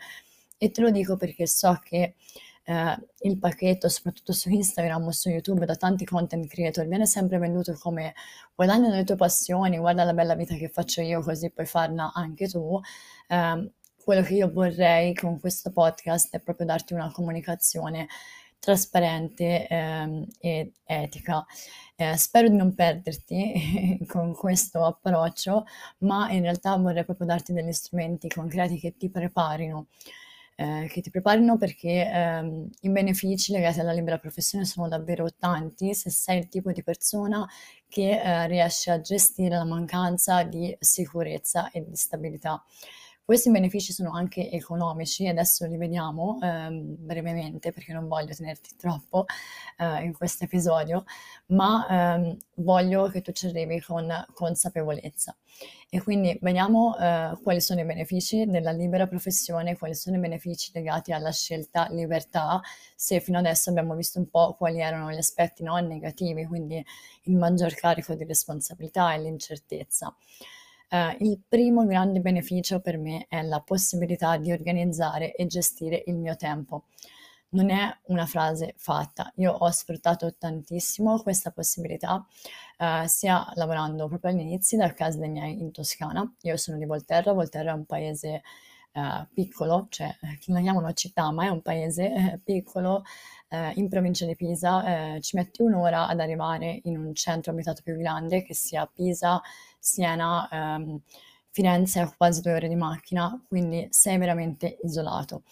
E 0.57 0.71
te 0.71 0.81
lo 0.81 0.89
dico 0.91 1.17
perché 1.17 1.45
so 1.47 1.79
che 1.83 2.15
ehm, 2.63 3.05
il 3.21 3.39
pacchetto, 3.39 3.89
soprattutto 3.89 4.33
su 4.33 4.49
Instagram 4.49 5.05
o 5.07 5.11
su 5.11 5.29
YouTube, 5.29 5.65
da 5.65 5.75
tanti 5.75 6.05
content 6.05 6.47
creator, 6.47 6.87
viene 6.87 7.05
sempre 7.05 7.37
venduto 7.37 7.73
come 7.79 8.13
guadagna 8.55 8.89
nelle 8.89 9.03
tue 9.03 9.15
passioni, 9.15 9.77
guarda 9.77 10.03
la 10.03 10.13
bella 10.13 10.35
vita 10.35 10.55
che 10.55 10.69
faccio 10.69 11.01
io, 11.01 11.21
così 11.21 11.51
puoi 11.51 11.65
farla 11.65 12.11
anche 12.13 12.47
tu. 12.47 12.79
Ehm, 13.29 13.71
quello 14.03 14.21
che 14.21 14.33
io 14.33 14.51
vorrei 14.51 15.13
con 15.13 15.39
questo 15.39 15.71
podcast 15.71 16.35
è 16.35 16.41
proprio 16.41 16.65
darti 16.65 16.93
una 16.93 17.11
comunicazione 17.11 18.07
trasparente 18.59 19.67
ehm, 19.67 20.25
ed 20.39 20.71
etica. 20.85 21.45
Eh, 21.95 22.17
spero 22.17 22.47
di 22.49 22.55
non 22.55 22.73
perderti 22.73 24.05
con 24.07 24.33
questo 24.33 24.85
approccio, 24.85 25.65
ma 25.99 26.31
in 26.31 26.41
realtà 26.41 26.75
vorrei 26.77 27.03
proprio 27.05 27.27
darti 27.27 27.53
degli 27.53 27.71
strumenti 27.73 28.27
concreti 28.29 28.79
che 28.79 28.95
ti 28.97 29.09
preparino 29.09 29.87
ehm, 30.55 30.87
che 30.87 31.01
ti 31.01 31.09
preparino 31.09 31.57
perché, 31.57 32.09
ehm, 32.11 32.69
i 32.81 32.89
benefici 32.89 33.51
legati 33.51 33.79
alla 33.79 33.91
libera 33.93 34.17
professione 34.19 34.65
sono 34.65 34.87
davvero 34.87 35.27
tanti, 35.37 35.93
se 35.93 36.09
sei 36.09 36.39
il 36.39 36.47
tipo 36.49 36.71
di 36.71 36.83
persona 36.83 37.47
che, 37.87 38.19
ehm, 38.21 38.47
riesce 38.47 38.91
a 38.91 39.01
gestire 39.01 39.55
la 39.57 39.65
mancanza 39.65 40.43
di 40.43 40.75
sicurezza 40.79 41.69
e 41.71 41.83
di 41.87 41.95
stabilità. 41.95 42.63
Questi 43.25 43.49
benefici 43.51 43.93
sono 43.93 44.11
anche 44.11 44.49
economici, 44.51 45.27
adesso 45.29 45.65
li 45.65 45.77
vediamo, 45.77 46.39
ehm, 46.41 46.95
brevemente 46.99 47.71
perché 47.71 47.93
non 47.93 48.07
voglio 48.09 48.33
tenerti 48.35 48.75
troppo, 48.75 49.23
ehm, 49.77 50.03
in 50.03 50.13
questo 50.13 50.43
episodio, 50.43 51.05
ma, 51.47 51.87
ehm, 52.15 52.37
voglio 52.55 53.07
che 53.07 53.21
tu 53.21 53.31
ci 53.31 53.45
arrivi 53.47 53.79
con 53.79 54.09
consapevolezza. 54.33 55.35
E 55.89 56.01
quindi 56.01 56.37
vediamo, 56.41 56.97
ehm, 56.97 57.41
quali 57.41 57.61
sono 57.61 57.79
i 57.79 57.85
benefici 57.85 58.45
della 58.45 58.71
libera 58.71 59.07
professione, 59.07 59.77
quali 59.77 59.95
sono 59.95 60.17
i 60.17 60.19
benefici 60.19 60.71
legati 60.73 61.13
alla 61.13 61.31
scelta 61.31 61.87
libertà, 61.91 62.59
se 62.95 63.21
fino 63.21 63.37
adesso 63.37 63.69
abbiamo 63.69 63.95
visto 63.95 64.19
un 64.19 64.29
po' 64.29 64.53
quali 64.55 64.81
erano 64.81 65.09
gli 65.11 65.17
aspetti, 65.17 65.63
no, 65.63 65.77
negativi, 65.77 66.45
quindi 66.45 66.83
il 67.23 67.35
maggior 67.37 67.73
carico 67.73 68.15
di 68.15 68.25
responsabilità 68.25 69.13
e 69.13 69.19
l'incertezza. 69.21 70.13
Ehm, 70.93 71.15
il 71.19 71.41
primo 71.47 71.85
grande 71.85 72.19
beneficio 72.19 72.79
per 72.79 72.97
me 72.97 73.25
è 73.27 73.41
la 73.41 73.59
possibilità 73.61 74.37
di 74.37 74.51
organizzare 74.51 75.33
e 75.35 75.45
gestire 75.47 76.03
il 76.07 76.15
mio 76.17 76.35
tempo. 76.35 76.85
Non 77.49 77.69
è 77.69 77.95
una 78.07 78.25
frase 78.25 78.73
fatta. 78.77 79.31
Io 79.37 79.51
ho 79.51 79.69
sfruttato 79.71 80.33
tantissimo 80.37 81.21
questa 81.21 81.51
possibilità, 81.51 82.25
ehm, 82.77 83.05
sia 83.05 83.45
lavorando 83.55 84.07
proprio 84.07 84.31
agli 84.31 84.39
inizi 84.41 84.75
da 84.77 84.93
casa 84.93 85.19
dei 85.19 85.29
miei 85.29 85.59
in 85.61 85.71
Toscana. 85.71 86.31
Io 86.41 86.57
sono 86.57 86.77
di 86.77 86.85
Volterra, 86.85 87.31
Volterra 87.33 87.71
è 87.71 87.73
un 87.75 87.85
paese, 87.85 88.41
ehm, 88.93 89.29
piccolo, 89.33 89.87
cioè 89.89 90.15
non 90.47 90.57
la 90.57 90.61
chiamano 90.63 90.93
città, 90.93 91.31
ma 91.31 91.45
è 91.45 91.49
un 91.49 91.61
paese, 91.61 92.05
eh, 92.13 92.39
piccolo, 92.43 93.03
ehm, 93.53 93.71
in 93.75 93.89
provincia 93.89 94.25
di 94.25 94.35
Pisa. 94.35 94.83
Ehm, 95.15 95.21
ci 95.21 95.35
metti 95.37 95.61
1 95.61 95.73
ora 95.75 96.07
ad 96.07 96.19
arrivare 96.19 96.79
in 96.83 96.97
un 96.97 97.13
centro 97.15 97.51
abitato 97.51 97.81
più 97.83 97.95
grande, 97.97 98.43
che 98.43 98.53
sia 98.55 98.85
Pisa, 98.91 99.41
Siena, 99.79 100.47
ehm, 100.51 100.99
Firenze 101.55 101.99
a 101.99 102.11
quasi 102.17 102.41
2 102.41 102.53
ore 102.55 102.67
di 102.67 102.75
macchina, 102.75 103.39
quindi 103.47 103.87
sei 103.91 104.17
veramente 104.17 104.79
isolato. 104.83 105.43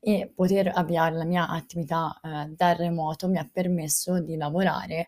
E 0.00 0.32
poter 0.34 0.70
avviare 0.74 1.14
la 1.16 1.24
mia 1.24 1.48
attività, 1.48 2.18
ehm, 2.24 2.54
da 2.56 2.72
remoto 2.74 3.28
mi 3.28 3.36
ha 3.38 3.46
permesso 3.52 4.20
di 4.22 4.36
lavorare 4.36 5.06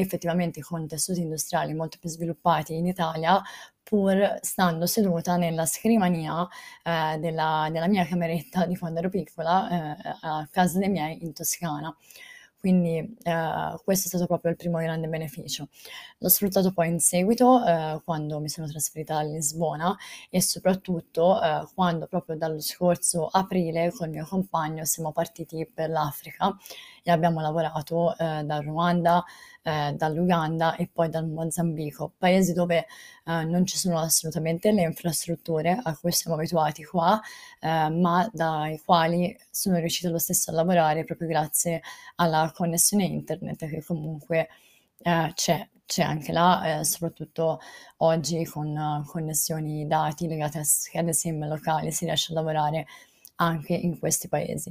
effettivamente 0.00 0.60
con 0.62 0.86
tessuti 0.86 1.20
industriali 1.20 1.74
molto 1.74 1.98
più 2.00 2.08
sviluppati 2.08 2.74
in 2.76 2.86
Italia, 2.86 3.40
pur 3.82 4.38
stando 4.42 4.86
seduta 4.86 5.36
nella 5.36 5.64
scrivania, 5.66 6.46
ehm, 6.84 7.16
della 7.20 7.68
della 7.72 7.88
mia 7.88 8.04
cameretta 8.06 8.66
di 8.66 8.76
quando 8.76 8.98
ero 9.00 9.08
piccola, 9.08 9.68
ehm, 9.70 9.96
a 10.22 10.48
casa 10.50 10.78
dei 10.78 10.88
miei 10.90 11.22
in 11.24 11.32
Toscana. 11.32 11.94
Quindi, 12.60 13.16
ehm, 13.22 13.78
questo 13.84 14.06
è 14.06 14.08
stato 14.08 14.26
proprio 14.26 14.50
il 14.50 14.56
primo 14.56 14.78
grande 14.78 15.06
beneficio. 15.06 15.68
L'ho 16.18 16.28
sfruttato 16.28 16.72
poi 16.72 16.88
in 16.88 16.98
seguito, 16.98 17.64
ehm, 17.64 18.02
quando 18.04 18.40
mi 18.40 18.48
sono 18.48 18.66
trasferita 18.66 19.16
a 19.16 19.22
Lisbona 19.22 19.96
e 20.28 20.42
soprattutto, 20.42 21.40
ehm, 21.40 21.68
quando 21.74 22.06
proprio 22.08 22.36
dallo 22.36 22.60
scorso 22.60 23.26
aprile 23.28 23.92
col 23.92 24.08
mio 24.10 24.26
compagno 24.26 24.84
siamo 24.84 25.12
partiti 25.12 25.70
per 25.72 25.88
l'Africa 25.90 26.56
e 27.08 27.12
abbiamo 27.12 27.40
lavorato, 27.40 28.14
ehm, 28.18 28.42
dal 28.42 28.62
Ruanda, 28.64 29.24
ehm, 29.62 29.96
dall'Uganda 29.96 30.76
e 30.76 30.88
poi 30.92 31.08
dal 31.08 31.26
Mozambico, 31.26 32.12
paesi 32.18 32.52
dove, 32.52 32.86
ehm, 33.24 33.48
non 33.48 33.64
ci 33.64 33.78
sono 33.78 33.98
assolutamente 33.98 34.70
le 34.72 34.82
infrastrutture 34.82 35.80
a 35.82 35.96
cui 35.96 36.12
siamo 36.12 36.36
abituati 36.36 36.84
qua, 36.84 37.18
ehm, 37.60 37.98
ma 38.00 38.28
dai 38.32 38.78
quali 38.84 39.34
sono 39.50 39.78
riuscita 39.78 40.10
lo 40.10 40.18
stesso 40.18 40.50
a 40.50 40.54
lavorare 40.54 41.04
proprio 41.04 41.28
grazie 41.28 41.80
alla 42.16 42.50
connessione 42.54 43.04
internet 43.04 43.66
che 43.68 43.82
comunque, 43.82 44.48
ehm, 45.02 45.32
c'è. 45.34 45.68
C'è 45.88 46.02
anche 46.02 46.32
là, 46.32 46.60
ehm, 46.76 46.82
soprattutto 46.82 47.60
oggi 47.98 48.44
con 48.44 49.02
connessioni 49.06 49.86
dati 49.86 50.28
legate 50.28 50.58
a 50.58 50.62
schede 50.64 51.14
SIM 51.14 51.48
locali 51.48 51.90
si 51.92 52.04
riesce 52.04 52.32
a 52.32 52.34
lavorare 52.34 52.86
anche 53.36 53.72
in 53.74 53.98
questi 53.98 54.28
paesi. 54.28 54.70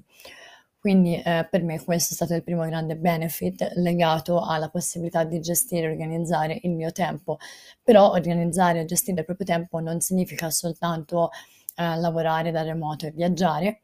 Quindi, 0.79 1.19
ehm, 1.23 1.47
per 1.49 1.63
me 1.63 1.83
questo 1.83 2.13
è 2.13 2.15
stato 2.15 2.33
il 2.35 2.43
primo 2.43 2.63
grande 2.65 2.95
benefit 2.97 3.71
legato 3.75 4.41
alla 4.41 4.69
possibilità 4.69 5.23
di 5.23 5.39
gestire 5.39 5.87
e 5.87 5.89
organizzare 5.91 6.59
il 6.63 6.71
mio 6.71 6.91
tempo. 6.91 7.37
Però 7.83 8.11
organizzare 8.11 8.81
e 8.81 8.85
gestire 8.85 9.19
il 9.19 9.25
proprio 9.25 9.45
tempo 9.47 9.79
non 9.79 9.99
significa 10.01 10.49
soltanto, 10.49 11.29
ehm, 11.75 11.99
lavorare 11.99 12.51
da 12.51 12.61
remoto 12.61 13.07
e 13.07 13.11
viaggiare, 13.11 13.81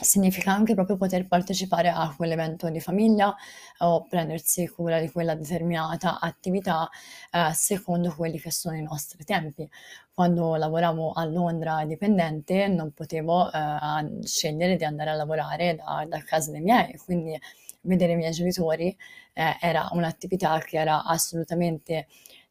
significa 0.00 0.52
anche 0.52 0.74
proprio 0.74 0.96
poter 0.96 1.26
partecipare 1.26 1.88
a 1.88 2.12
quell'evento 2.16 2.68
di 2.70 2.80
famiglia 2.80 3.34
o 3.78 4.04
prendersi 4.06 4.66
cura 4.68 4.98
di 5.00 5.10
quella 5.10 5.34
determinata 5.34 6.18
attività, 6.20 6.88
ehm, 7.32 7.50
secondo 7.52 8.14
quelli 8.14 8.38
che 8.40 8.50
sono 8.50 8.76
i 8.76 8.82
nostri 8.82 9.24
tempi. 9.24 9.68
Quando 10.12 10.54
lavoravo 10.56 11.12
a 11.12 11.24
Londra 11.24 11.84
dipendente 11.84 12.68
non 12.68 12.92
potevo, 12.92 13.50
ehm, 13.52 14.22
scegliere 14.22 14.76
di 14.76 14.84
andare 14.84 15.10
a 15.10 15.14
lavorare 15.14 15.76
da 15.76 16.04
da 16.08 16.22
casa 16.24 16.50
dei 16.50 16.60
miei, 16.60 16.96
quindi 17.04 17.38
vedere 17.82 18.12
i 18.12 18.16
miei 18.16 18.32
genitori, 18.32 18.94
ehm, 19.32 19.56
era 19.60 19.88
un'attività 19.92 20.58
che 20.60 20.78
era 20.78 21.04
assolutamente 21.04 22.06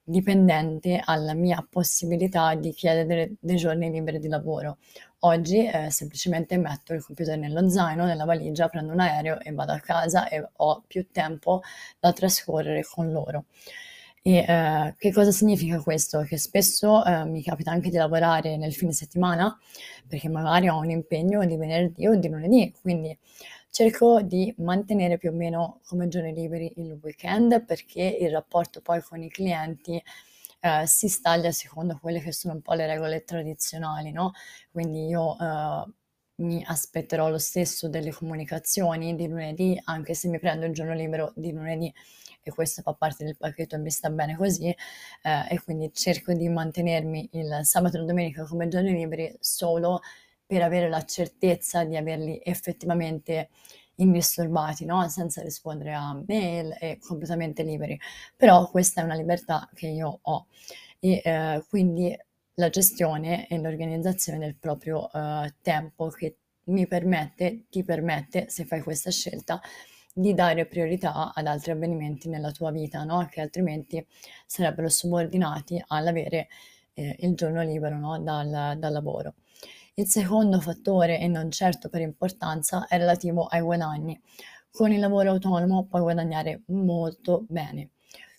dipendente 0.10 1.02
alla 1.04 1.34
mia 1.34 1.66
possibilità 1.70 2.56
di 2.56 2.72
chiedere 2.74 3.34
dei 3.40 3.56
giorni 3.58 3.90
liberi 3.92 4.20
di 4.20 4.28
lavoro. 4.28 4.78
Oggi, 5.20 5.66
ehm, 5.66 5.88
semplicemente 5.90 6.58
metto 6.58 6.94
il 6.94 7.04
computer 7.04 7.38
nello 7.38 7.70
zaino, 7.70 8.06
nella 8.06 8.26
valigia, 8.26 8.68
prendo 8.70 8.94
un 8.94 9.00
aereo 9.00 9.40
e 9.42 9.52
vado 9.52 9.74
a 9.74 9.80
casa 9.80 10.28
e 10.30 10.48
ho 10.58 10.84
più 10.88 11.08
tempo 11.12 11.62
da 12.00 12.12
trascorrere 12.14 12.84
con 12.84 13.12
loro. 13.12 13.46
E, 14.22 14.44
ehm, 14.48 14.96
che 14.98 15.12
cosa 15.14 15.32
significa 15.32 15.80
questo? 15.82 16.22
Che 16.22 16.38
spesso, 16.38 17.04
ehm, 17.06 17.30
mi 17.30 17.42
capita 17.42 17.72
anche 17.72 17.90
di 17.90 17.98
lavorare 17.98 18.58
nel 18.58 18.74
fine 18.74 18.92
settimana, 18.92 19.58
perché 20.08 20.28
magari 20.30 20.68
ho 20.70 20.78
un 20.80 20.90
impegno 20.90 21.46
di 21.46 21.56
venerdì 21.56 22.08
o 22.08 22.16
di 22.16 22.28
lunedì, 22.30 22.74
quindi 22.82 23.18
cerco 23.70 24.22
di 24.22 24.54
mantenere 24.58 25.18
più 25.18 25.30
o 25.30 25.34
meno 25.34 25.80
come 25.86 26.08
giorni 26.08 26.34
liberi 26.34 26.74
il 26.78 26.98
weekend, 27.02 27.64
perché 27.66 28.02
il 28.20 28.30
rapporto 28.32 28.82
poi 28.82 29.02
con 29.02 29.22
i 29.22 29.30
clienti, 29.30 30.02
ehm, 30.62 30.84
si 30.86 31.08
staglia 31.08 31.52
secondo 31.52 31.98
quelle 32.02 32.20
che 32.22 32.32
sono 32.32 32.54
un 32.56 32.62
po' 32.62 32.74
le 32.74 32.86
regole 32.88 33.24
tradizionali, 33.24 34.12
no, 34.12 34.32
quindi 34.72 35.08
io, 35.08 35.38
ehm, 35.40 35.94
mi 36.40 36.64
aspetterò 36.66 37.30
lo 37.30 37.38
stesso 37.38 37.90
delle 37.90 38.12
comunicazioni 38.12 39.14
di 39.16 39.28
lunedì, 39.28 39.78
anche 39.86 40.14
se 40.14 40.30
mi 40.30 40.40
prendo 40.40 40.66
il 40.66 40.74
giorno 40.74 40.94
libero 40.94 41.34
di 41.36 41.52
lunedì 41.52 41.94
e 42.42 42.52
questo 42.52 42.82
fa 42.82 42.94
parte 42.94 43.26
del 43.26 43.36
pacchetto 43.38 43.76
e 43.76 43.80
mi 43.80 43.90
sta 43.92 44.10
bene 44.10 44.38
così 44.38 44.68
eh, 44.70 44.76
e 45.50 45.62
quindi 45.64 45.92
cerco 45.94 46.32
di 46.34 46.48
mantenermi 46.48 47.30
il 47.34 47.60
sabato 47.64 47.98
e 47.98 48.00
la 48.02 48.06
domenica 48.06 48.46
come 48.46 48.68
giorni 48.70 48.94
liberi 48.94 49.36
solo 49.40 50.00
per 50.50 50.64
avere 50.64 50.90
la 50.90 51.06
certezza 51.06 51.84
di 51.84 51.96
averli 51.96 52.42
effettivamente 52.44 53.50
indisturbati, 53.98 54.84
no? 54.84 55.08
senza 55.08 55.44
rispondere 55.44 55.94
a 55.94 56.20
mail 56.26 56.76
e 56.80 56.98
completamente 57.00 57.62
liberi. 57.62 58.00
Però 58.36 58.68
questa 58.72 59.02
è 59.02 59.04
una 59.04 59.14
libertà 59.14 59.70
che 59.76 59.86
io 59.90 60.22
ho 60.24 60.48
e 61.00 61.22
eh, 61.24 61.64
quindi 61.70 62.18
la 62.56 62.70
gestione 62.70 63.48
e 63.48 63.60
l'organizzazione 63.60 64.40
del 64.40 64.56
proprio 64.56 65.12
eh, 65.12 65.54
tempo 65.62 66.08
che 66.08 66.38
mi 66.64 66.88
permette, 66.88 67.66
ti 67.70 67.84
permette, 67.84 68.50
se 68.50 68.66
fai 68.66 68.82
questa 68.82 69.12
scelta, 69.12 69.62
di 70.12 70.34
dare 70.34 70.66
priorità 70.66 71.32
ad 71.32 71.46
altri 71.46 71.74
avvenimenti 71.74 72.28
nella 72.28 72.50
tua 72.50 72.72
vita, 72.72 73.04
no? 73.04 73.28
che 73.30 73.40
altrimenti 73.40 74.04
sarebbero 74.48 74.90
subordinati 74.90 75.80
all'avere 75.90 76.48
eh, 76.96 77.18
il 77.20 77.36
giorno 77.36 77.62
libero 77.62 78.00
no? 78.00 78.20
dal, 78.20 78.80
dal 78.80 78.92
lavoro. 78.92 79.36
Il 80.00 80.08
secondo 80.08 80.62
fattore, 80.62 81.20
e 81.20 81.28
non 81.28 81.52
certo 81.52 81.90
per 81.90 82.00
importanza, 82.00 82.88
è 82.88 82.98
relativo 82.98 83.48
ai 83.48 83.60
guadagni. 83.60 84.18
Con 84.72 84.94
il 84.94 85.00
lavoro 85.02 85.32
autonomo 85.32 85.88
puoi 85.88 86.00
guadagnare 86.04 86.62
molto 86.68 87.44
bene. 87.50 87.90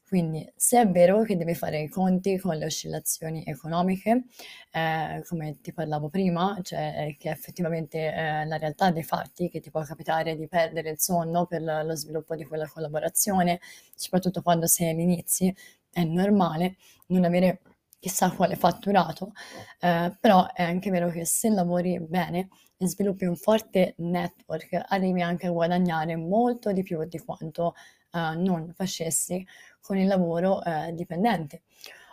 Quindi 0.09 0.51
se 0.57 0.81
è 0.81 0.89
vero 0.89 1.23
che 1.23 1.37
devi 1.37 1.55
fare 1.55 1.83
i 1.83 1.89
conti 1.91 2.39
con 2.39 2.57
le 2.57 2.65
oscillazioni 2.65 3.45
economiche, 3.45 4.25
eh, 4.73 5.23
come 5.29 5.61
ti 5.61 5.75
parlavo 5.75 6.09
prima, 6.09 6.59
cioè 6.63 7.15
che 7.19 7.29
effettivamente 7.29 8.11
eh, 8.11 8.47
la 8.47 8.57
realtà 8.57 8.91
dei 8.91 9.03
fatti, 9.03 9.51
che 9.51 9.61
ti 9.61 9.71
può 9.71 9.83
capitare 9.83 10.37
di 10.37 10.49
perdere 10.49 10.89
il 10.89 10.99
sonno 10.99 11.45
per 11.45 11.61
lo 11.61 11.95
sviluppo 11.95 12.37
di 12.37 12.47
quella 12.47 12.67
collaborazione, 12.67 13.61
soprattutto 13.95 14.41
quando 14.41 14.67
sei 14.67 14.89
all'inizio, 14.93 15.53
è 15.91 16.05
normale 16.05 16.77
non 17.09 17.25
avere 17.25 17.61
chissà 18.01 18.33
quale 18.33 18.57
fatturato, 18.57 19.33
eh, 19.81 20.17
però 20.19 20.51
è 20.53 20.63
anche 20.63 20.91
vero 20.91 21.11
che 21.11 21.25
se 21.25 21.51
lavori 21.51 22.01
bene 22.01 22.49
e 22.77 22.89
sviluppi 22.89 23.27
un 23.27 23.37
forte 23.37 23.95
network, 23.99 24.87
arrivi 24.89 25.23
anche 25.23 25.47
a 25.47 25.51
guadagnare 25.51 26.17
molto 26.17 26.73
di 26.73 26.83
più 26.83 27.05
di 27.05 27.19
quanto 27.19 27.75
eh, 28.13 28.35
non 28.37 28.73
facessi 28.75 29.47
con 29.81 29.99
il 29.99 30.07
lavoro 30.07 30.63
eh, 30.65 30.93
dipendente. 30.95 31.63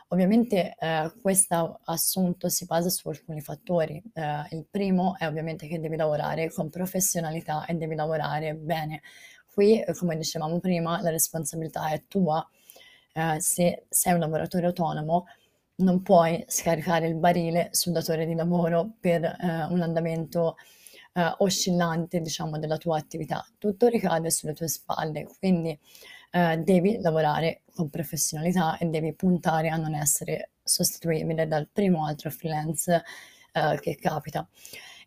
Ovviamente 0.09 0.75
eh, 0.79 1.11
questo 1.21 1.79
assunto 1.85 2.47
si 2.47 2.65
basa 2.65 2.89
su 2.89 3.09
alcuni 3.09 3.41
fattori. 3.41 4.01
Eh, 4.13 4.47
il 4.51 4.65
primo 4.69 5.17
è 5.17 5.27
ovviamente 5.27 5.67
che 5.67 5.79
devi 5.79 5.97
lavorare 5.97 6.49
con 6.51 6.69
professionalità 6.69 7.65
e 7.65 7.73
devi 7.73 7.95
lavorare 7.95 8.55
bene. 8.55 9.01
Qui, 9.53 9.81
eh, 9.81 9.93
come 9.95 10.15
dicevamo 10.15 10.59
prima, 10.59 11.01
la 11.01 11.09
responsabilità 11.09 11.89
è 11.89 12.03
tua. 12.07 12.45
Eh, 13.13 13.39
se 13.41 13.85
sei 13.89 14.13
un 14.13 14.19
lavoratore 14.19 14.67
autonomo, 14.67 15.25
non 15.77 16.01
puoi 16.01 16.43
scaricare 16.47 17.07
il 17.07 17.15
barile 17.15 17.69
sul 17.71 17.93
datore 17.93 18.25
di 18.25 18.33
lavoro 18.33 18.95
per 18.99 19.23
eh, 19.23 19.67
un 19.69 19.81
andamento 19.81 20.55
eh, 21.13 21.33
oscillante, 21.39 22.21
diciamo, 22.21 22.57
della 22.57 22.77
tua 22.77 22.97
attività. 22.97 23.45
Tutto 23.57 23.87
ricade 23.87 24.31
sulle 24.31 24.53
tue 24.53 24.67
spalle, 24.67 25.27
quindi 25.39 25.77
eh, 26.31 26.57
devi 26.57 26.99
lavorare 26.99 27.61
con 27.73 27.89
professionalità 27.89 28.77
e 28.77 28.85
devi 28.85 29.13
puntare 29.13 29.69
a 29.69 29.77
non 29.77 29.93
essere 29.95 30.51
sostituibile 30.63 31.47
dal 31.47 31.67
primo 31.71 32.05
altro 32.05 32.29
freelance 32.31 33.03
eh, 33.53 33.79
che 33.79 33.95
capita. 33.95 34.47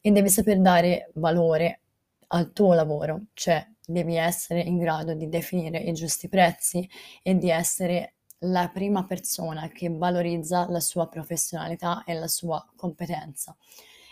E 0.01 0.11
devi 0.11 0.29
saper 0.29 0.61
dare 0.61 1.11
valore 1.15 1.81
al 2.29 2.53
tuo 2.53 2.75
lavoro, 2.75 3.23
cioè 3.35 3.67
devi 3.85 4.17
essere 4.17 4.61
in 4.61 4.79
grado 4.79 5.15
di 5.15 5.29
definire 5.29 5.79
i 5.79 5.93
giusti 5.93 6.29
prezzi 6.29 6.89
e 7.23 7.37
di 7.37 7.51
essere 7.51 8.15
la 8.41 8.69
prima 8.73 9.05
persona 9.05 9.69
che 9.69 9.89
valorizza 9.91 10.69
la 10.69 10.81
sua 10.81 11.09
professionalità 11.09 12.05
e 12.05 12.15
la 12.15 12.29
sua 12.29 12.65
competenza. 12.77 13.57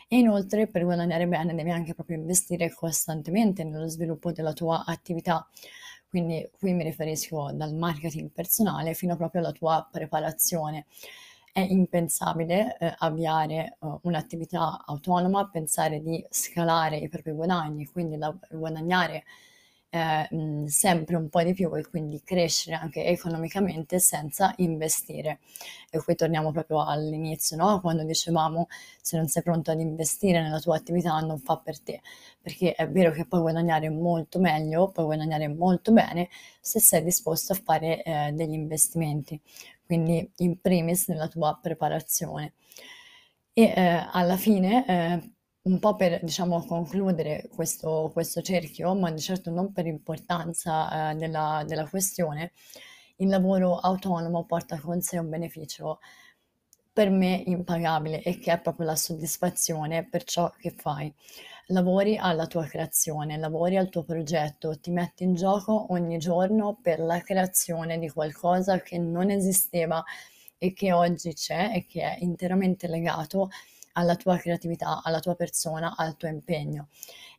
E 0.07 0.19
inoltre 0.19 0.67
per 0.67 0.85
guadagnare 0.85 1.27
bene 1.27 1.55
devi 1.55 1.71
anche 1.71 1.95
proprio 1.95 2.17
investire 2.17 2.73
costantemente 2.73 3.63
nello 3.65 3.89
sviluppo 3.89 4.33
della 4.33 4.53
tua 4.53 4.85
attività. 4.85 5.47
Quindi 6.09 6.49
qui 6.59 6.73
mi 6.73 6.83
riferisco 6.83 7.51
dal 7.53 7.75
marketing 7.75 8.31
personale 8.31 8.95
fino 8.95 9.17
proprio 9.17 9.43
alla 9.43 9.53
tua 9.53 9.87
preparazione. 9.91 10.87
È 11.53 11.61
impensabile 11.61 12.77
eh, 12.79 12.95
avviare 12.99 13.77
uh, 13.81 13.99
un'attività 14.03 14.85
autonoma, 14.87 15.51
pensare 15.51 16.01
di 16.01 16.25
scalare 16.31 16.97
i 16.97 17.09
propri 17.09 17.33
guadagni, 17.33 17.87
quindi 17.87 18.17
la, 18.17 18.35
guadagnare 18.51 19.25
eh, 19.91 20.29
sempre 20.67 21.17
un 21.17 21.29
po' 21.29 21.43
di 21.43 21.55
più 21.55 21.75
e 21.77 21.87
quindi 21.89 22.23
crescere 22.23 22.77
anche 22.77 23.05
economicamente 23.05 23.99
senza 23.99 24.53
investire. 24.59 25.41
E 25.91 25.99
qui 26.03 26.15
torniamo 26.15 26.53
proprio 26.53 26.85
all'inizio, 26.85 27.57
no? 27.57 27.81
quando 27.81 28.05
dicevamo 28.05 28.69
se 29.01 29.17
non 29.17 29.29
sei 29.29 29.43
pronto 29.43 29.71
ad 29.71 29.81
investire 29.81 30.43
nella 30.43 30.61
tua 30.61 30.77
attività 30.77 31.19
non 31.21 31.39
fa 31.39 31.57
per 31.59 31.81
te, 31.81 32.01
perché 32.41 32.75
è 32.75 32.89
vero 32.89 33.11
che 33.13 33.27
puoi 33.27 33.41
guadagnare 33.41 33.89
molto 33.91 34.39
meglio, 34.39 34.91
puoi 34.91 35.07
guadagnare 35.07 35.49
molto 35.49 35.93
bene 35.93 36.29
se 36.61 36.81
sei 36.81 37.03
disposto 37.03 37.53
a 37.53 37.61
fare 37.63 38.03
eh, 38.03 38.33
degli 38.33 38.53
investimenti, 38.53 39.41
quindi 39.85 40.31
in 40.39 40.61
primis 40.61 41.09
nella 41.09 41.29
tua 41.29 41.59
preparazione. 41.61 42.55
E 43.53 43.63
eh, 43.75 44.07
alla 44.13 44.37
fine 44.37 44.87
eh, 44.87 45.31
un 45.69 45.79
po' 45.79 45.97
per, 45.97 46.21
diciamo, 46.23 46.65
concludere 46.65 47.49
questo, 47.55 48.11
questo 48.13 48.41
cerchio, 48.41 48.95
ma 48.95 49.11
di 49.11 49.21
certo 49.21 49.51
non 49.51 49.73
per 49.73 49.87
importanza 49.87 51.11
eh, 51.11 51.15
della, 51.15 51.63
della 51.67 51.87
questione, 51.87 52.53
il 53.17 53.29
lavoro 53.29 53.77
autonomo 53.77 54.45
porta 54.45 54.81
con 54.81 55.01
sé 55.03 55.19
un 55.19 55.29
beneficio 55.29 56.01
per 56.93 57.11
me 57.11 57.43
impagabile 57.47 58.23
e 58.23 58.39
che 58.39 58.53
è 58.53 58.61
proprio 58.61 58.87
la 58.87 58.97
soddisfazione 58.97 60.09
per 60.09 60.25
ciò 60.25 60.51
che 60.59 60.71
fai. 60.77 61.13
Lavori 61.67 62.17
alla 62.17 62.47
tua 62.47 62.65
creazione, 62.65 63.37
lavori 63.37 63.77
al 63.77 63.91
tuo 63.91 64.05
progetto, 64.05 64.81
ti 64.81 64.91
metti 64.91 65.23
in 65.25 65.35
gioco 65.35 65.93
ogni 65.93 66.17
giorno 66.17 66.79
per 66.81 66.99
la 66.99 67.21
creazione 67.21 67.99
di 67.99 68.09
qualcosa 68.09 68.81
che 68.81 68.97
non 68.99 69.31
esisteva 69.31 70.03
e 70.57 70.73
che 70.73 70.93
oggi 70.93 71.35
c'è 71.35 71.73
e 71.75 71.87
che 71.87 72.01
è 72.01 72.17
interamente 72.21 72.89
legato 72.89 73.51
alla 73.99 74.17
tua 74.17 74.37
creatività, 74.37 75.03
alla 75.03 75.21
tua 75.21 75.35
persona, 75.35 75.95
al 75.97 76.17
tuo 76.17 76.29
impegno. 76.29 76.89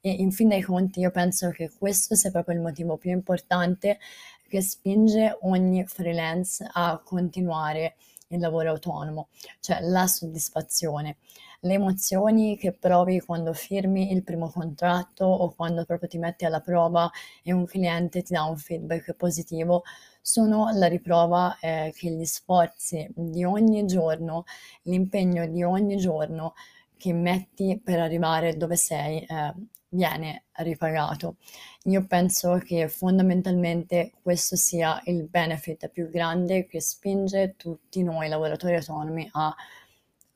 E 0.02 0.12
in 0.12 0.32
fin 0.32 0.50
dei 0.50 0.62
conti 0.62 1.00
io 1.00 1.12
penso 1.12 1.50
che 1.50 1.72
questo 1.72 2.16
sia 2.16 2.32
proprio 2.32 2.56
il 2.56 2.62
motivo 2.62 2.98
più 2.98 3.12
importante 3.12 4.00
che 4.48 4.62
spinge 4.62 5.38
ogni 5.42 5.86
freelance 5.86 6.68
a 6.72 7.02
continuare 7.04 7.96
il 8.30 8.40
lavoro 8.40 8.70
autonomo, 8.70 9.30
cioè 9.60 9.80
la 9.82 10.08
soddisfazione, 10.08 11.18
le 11.62 11.74
emozioni 11.74 12.58
che 12.58 12.74
provi 12.74 13.20
quando 13.20 13.54
firmi 13.54 14.12
il 14.12 14.24
primo 14.24 14.50
contratto 14.50 15.26
o 15.26 15.54
quando 15.54 15.86
proprio 15.86 16.10
ti 16.10 16.18
metti 16.18 16.46
alla 16.46 16.62
prova 16.62 17.10
e 17.44 17.52
un 17.52 17.66
cliente 17.66 18.22
ti 18.22 18.34
dà 18.34 18.44
un 18.44 18.58
feedback 18.58 19.14
positivo 19.14 19.84
sono 20.22 20.70
la 20.74 20.88
riprova 20.88 21.58
eh, 21.60 21.92
che 21.96 22.12
gli 22.12 22.26
sforzi 22.26 23.10
di 23.16 23.44
ogni 23.44 23.86
giorno, 23.86 24.44
l'impegno 24.84 25.48
di 25.48 25.64
ogni 25.64 25.98
giorno 25.98 26.54
che 26.98 27.14
metti 27.14 27.80
per 27.84 28.00
arrivare 28.00 28.56
dove 28.58 28.76
sei 28.76 29.22
eh, 29.22 29.54
viene 29.90 30.46
ripagato. 30.58 31.38
Io 31.84 32.06
penso 32.06 32.58
che 32.58 32.88
fondamentalmente 32.88 34.14
questo 34.22 34.56
sia 34.56 35.02
il 35.06 35.28
benefit 35.28 35.90
più 35.90 36.10
grande 36.10 36.68
che 36.68 36.82
spinge 36.82 37.56
tutti 37.58 38.04
noi 38.04 38.28
lavoratori 38.30 38.76
autonomi 38.76 39.28
a 39.32 39.56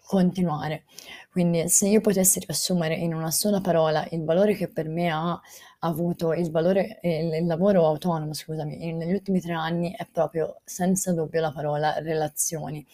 continuare. 0.05 0.83
Quindi 1.31 1.69
se 1.69 1.87
io 1.87 2.01
potessi 2.01 2.39
riassumere 2.39 2.95
in 2.95 3.13
una 3.13 3.31
sola 3.31 3.61
parola 3.61 4.05
il 4.11 4.23
valore 4.23 4.53
che 4.53 4.67
per 4.67 4.87
me 4.87 5.09
ha 5.09 5.39
avuto 5.79 6.33
il 6.33 6.51
valore 6.51 6.99
il, 7.01 7.45
lavoro 7.45 7.85
autonomo, 7.85 8.33
scusami, 8.33 8.93
negli 8.93 9.13
ultimi 9.13 9.41
tre 9.41 9.53
anni 9.53 9.93
è 9.95 10.07
proprio 10.11 10.59
senza 10.63 11.13
dubbio 11.13 11.41
la 11.41 11.51
parola 11.51 11.99
relazioni. 11.99 12.85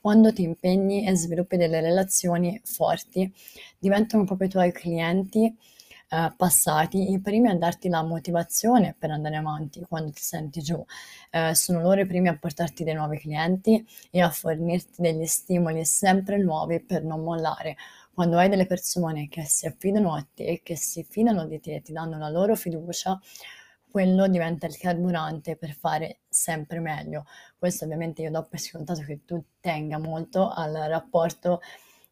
Quando 0.00 0.32
ti 0.32 0.42
impegni 0.42 1.06
e 1.06 1.14
sviluppi 1.14 1.56
delle 1.56 1.80
relazioni 1.80 2.60
forti, 2.64 3.32
diventano 3.78 4.24
proprio 4.24 4.48
i 4.48 4.50
tuoi 4.50 4.72
clienti 4.72 5.56
eh, 6.12 6.32
passati, 6.36 7.10
i 7.12 7.20
primi 7.20 7.48
a 7.48 7.56
darti 7.56 7.88
la 7.88 8.02
motivazione 8.02 8.94
per 8.98 9.10
andare 9.10 9.36
avanti 9.36 9.80
quando 9.88 10.10
ti 10.10 10.20
senti 10.22 10.60
giù. 10.60 10.84
Eh, 11.30 11.54
sono 11.54 11.80
loro 11.80 12.02
i 12.02 12.06
primi 12.06 12.28
a 12.28 12.36
portarti 12.36 12.84
dei 12.84 12.92
nuovi 12.92 13.18
clienti 13.18 13.86
e 14.10 14.20
a 14.20 14.28
fornirti 14.28 15.00
degli 15.00 15.24
stimoli 15.24 15.86
sempre 15.86 16.36
nuovi 16.36 16.80
per 16.80 17.02
non 17.02 17.22
mollare. 17.22 17.76
Quando 18.12 18.36
hai 18.36 18.50
delle 18.50 18.66
persone 18.66 19.28
che 19.28 19.44
si 19.44 19.66
affidano 19.66 20.14
a 20.14 20.26
te, 20.34 20.60
che 20.62 20.76
si 20.76 21.02
fidano 21.02 21.46
di 21.46 21.60
te, 21.60 21.80
ti 21.80 21.92
danno 21.92 22.18
la 22.18 22.28
loro 22.28 22.54
fiducia, 22.56 23.18
quello 23.90 24.26
diventa 24.28 24.66
il 24.66 24.76
carburante 24.76 25.56
per 25.56 25.72
fare 25.72 26.20
sempre 26.28 26.80
meglio. 26.80 27.24
Questo 27.58 27.84
ovviamente 27.84 28.20
io 28.20 28.30
do 28.30 28.46
per 28.48 28.60
scontato 28.60 29.00
che 29.02 29.24
tu 29.24 29.42
tenga 29.60 29.98
molto 29.98 30.50
al 30.50 30.72
rapporto 30.72 31.60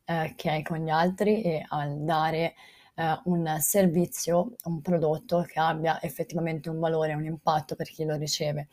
eh, 0.07 0.33
che 0.37 0.51
hai 0.51 0.63
con 0.63 0.79
gli 0.79 0.89
altri 0.89 1.43
e 1.43 1.65
al 1.69 2.03
dare 2.03 2.55
eh, 3.01 3.21
un 3.25 3.57
servizio, 3.61 4.57
un 4.65 4.83
prodotto 4.83 5.43
che 5.43 5.59
abbia 5.59 6.01
effettivamente 6.03 6.69
un 6.69 6.79
valore, 6.79 7.15
un 7.15 7.25
impatto 7.25 7.75
per 7.75 7.89
chi 7.89 8.05
lo 8.05 8.17
riceve. 8.17 8.69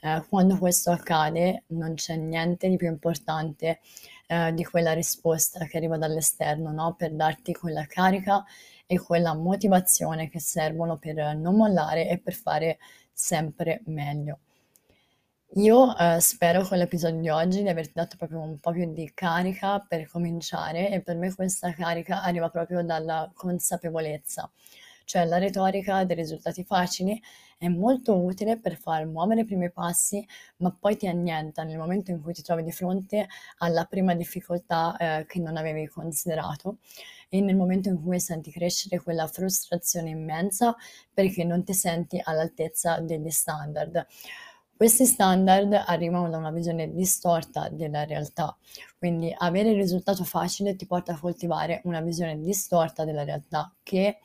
Eh, 0.00 0.24
quando 0.28 0.58
questo 0.58 0.90
accade 0.92 1.64
non 1.68 1.94
c'è 1.94 2.16
niente 2.16 2.68
di 2.68 2.76
più 2.76 2.86
importante 2.88 3.80
eh, 4.26 4.52
di 4.54 4.64
quella 4.64 4.92
risposta 4.92 5.64
che 5.66 5.76
arriva 5.78 5.96
dall'esterno, 5.98 6.70
no? 6.70 6.94
per 6.94 7.12
darti 7.14 7.52
quella 7.52 7.84
carica 7.86 8.44
e 8.86 8.98
quella 9.00 9.34
motivazione 9.34 10.28
che 10.28 10.40
servono 10.40 10.98
per 10.98 11.36
non 11.36 11.56
mollare 11.56 12.08
e 12.08 12.18
per 12.18 12.34
fare 12.34 12.78
sempre 13.12 13.82
meglio. 13.86 14.40
Io 15.56 15.96
eh, 15.96 16.20
spero 16.20 16.62
con 16.64 16.78
l'episodio 16.78 17.20
di 17.20 17.28
oggi 17.28 17.62
di 17.62 17.68
averti 17.68 17.92
dato 17.94 18.16
proprio 18.16 18.40
un 18.40 18.58
po' 18.58 18.72
più 18.72 18.92
di 18.92 19.12
carica 19.14 19.78
per 19.78 20.08
cominciare 20.08 20.90
e 20.90 21.00
per 21.00 21.16
me 21.16 21.32
questa 21.32 21.72
carica 21.72 22.22
arriva 22.22 22.48
proprio 22.50 22.82
dalla 22.82 23.30
consapevolezza, 23.32 24.50
cioè 25.04 25.24
la 25.24 25.38
retorica 25.38 26.02
dei 26.04 26.16
risultati 26.16 26.64
facili 26.64 27.20
è 27.56 27.68
molto 27.68 28.20
utile 28.20 28.58
per 28.58 28.76
far 28.76 29.06
muovere 29.06 29.42
i 29.42 29.44
primi 29.44 29.70
passi, 29.70 30.26
ma 30.56 30.76
poi 30.76 30.96
ti 30.96 31.06
annienta 31.06 31.62
nel 31.62 31.78
momento 31.78 32.10
in 32.10 32.20
cui 32.20 32.32
ti 32.32 32.42
trovi 32.42 32.64
di 32.64 32.72
fronte 32.72 33.28
alla 33.58 33.84
prima 33.84 34.14
difficoltà 34.14 34.96
eh, 34.96 35.26
che 35.26 35.38
non 35.38 35.56
avevi 35.56 35.86
considerato 35.86 36.78
e 37.28 37.40
nel 37.40 37.54
momento 37.54 37.88
in 37.88 38.02
cui 38.02 38.18
senti 38.18 38.50
crescere 38.50 39.00
quella 39.00 39.28
frustrazione 39.28 40.10
immensa 40.10 40.74
perché 41.12 41.44
non 41.44 41.62
ti 41.62 41.74
senti 41.74 42.20
all'altezza 42.22 42.98
degli 42.98 43.30
standard. 43.30 44.04
Questi 44.76 45.06
standard 45.06 45.72
arrivano 45.86 46.28
da 46.28 46.36
una 46.36 46.50
visione 46.50 46.92
distorta 46.92 47.68
della 47.68 48.04
realtà, 48.04 48.56
quindi 48.98 49.32
avere 49.36 49.70
il 49.70 49.76
risultato 49.76 50.24
facile 50.24 50.74
ti 50.74 50.84
porta 50.84 51.12
a 51.12 51.18
coltivare 51.18 51.80
una 51.84 52.00
visione 52.00 52.40
distorta 52.40 53.04
della 53.04 53.22
realtà 53.22 53.72
che 53.82 54.18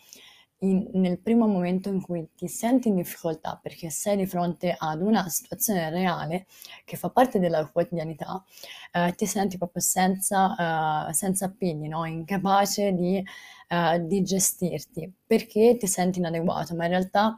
in, 0.62 0.90
nel 0.94 1.20
primo 1.20 1.48
momento 1.48 1.90
in 1.90 2.02
cui 2.02 2.28
ti 2.36 2.48
senti 2.48 2.88
in 2.90 2.96
difficoltà 2.96 3.60
perché 3.62 3.90
sei 3.90 4.18
di 4.18 4.26
fronte 4.26 4.76
ad 4.78 5.02
una 5.02 5.28
situazione 5.30 5.90
reale 5.90 6.48
che 6.84 6.98
fa 6.98 7.10
parte 7.10 7.40
della 7.40 7.66
quotidianità, 7.68 8.44
eh, 8.92 9.14
ti 9.16 9.26
senti 9.26 9.58
proprio 9.58 9.82
senza, 9.82 11.08
uh, 11.08 11.14
senza 11.14 11.46
appigli, 11.46 11.88
no? 11.88 12.06
incapace 12.06 12.92
di, 12.94 13.24
uh, 13.70 14.06
di 14.06 14.24
gestirti 14.24 15.14
perché 15.26 15.78
ti 15.78 15.88
senti 15.88 16.20
inadeguato, 16.20 16.76
ma 16.76 16.86
in 16.86 16.92
realtà 16.92 17.38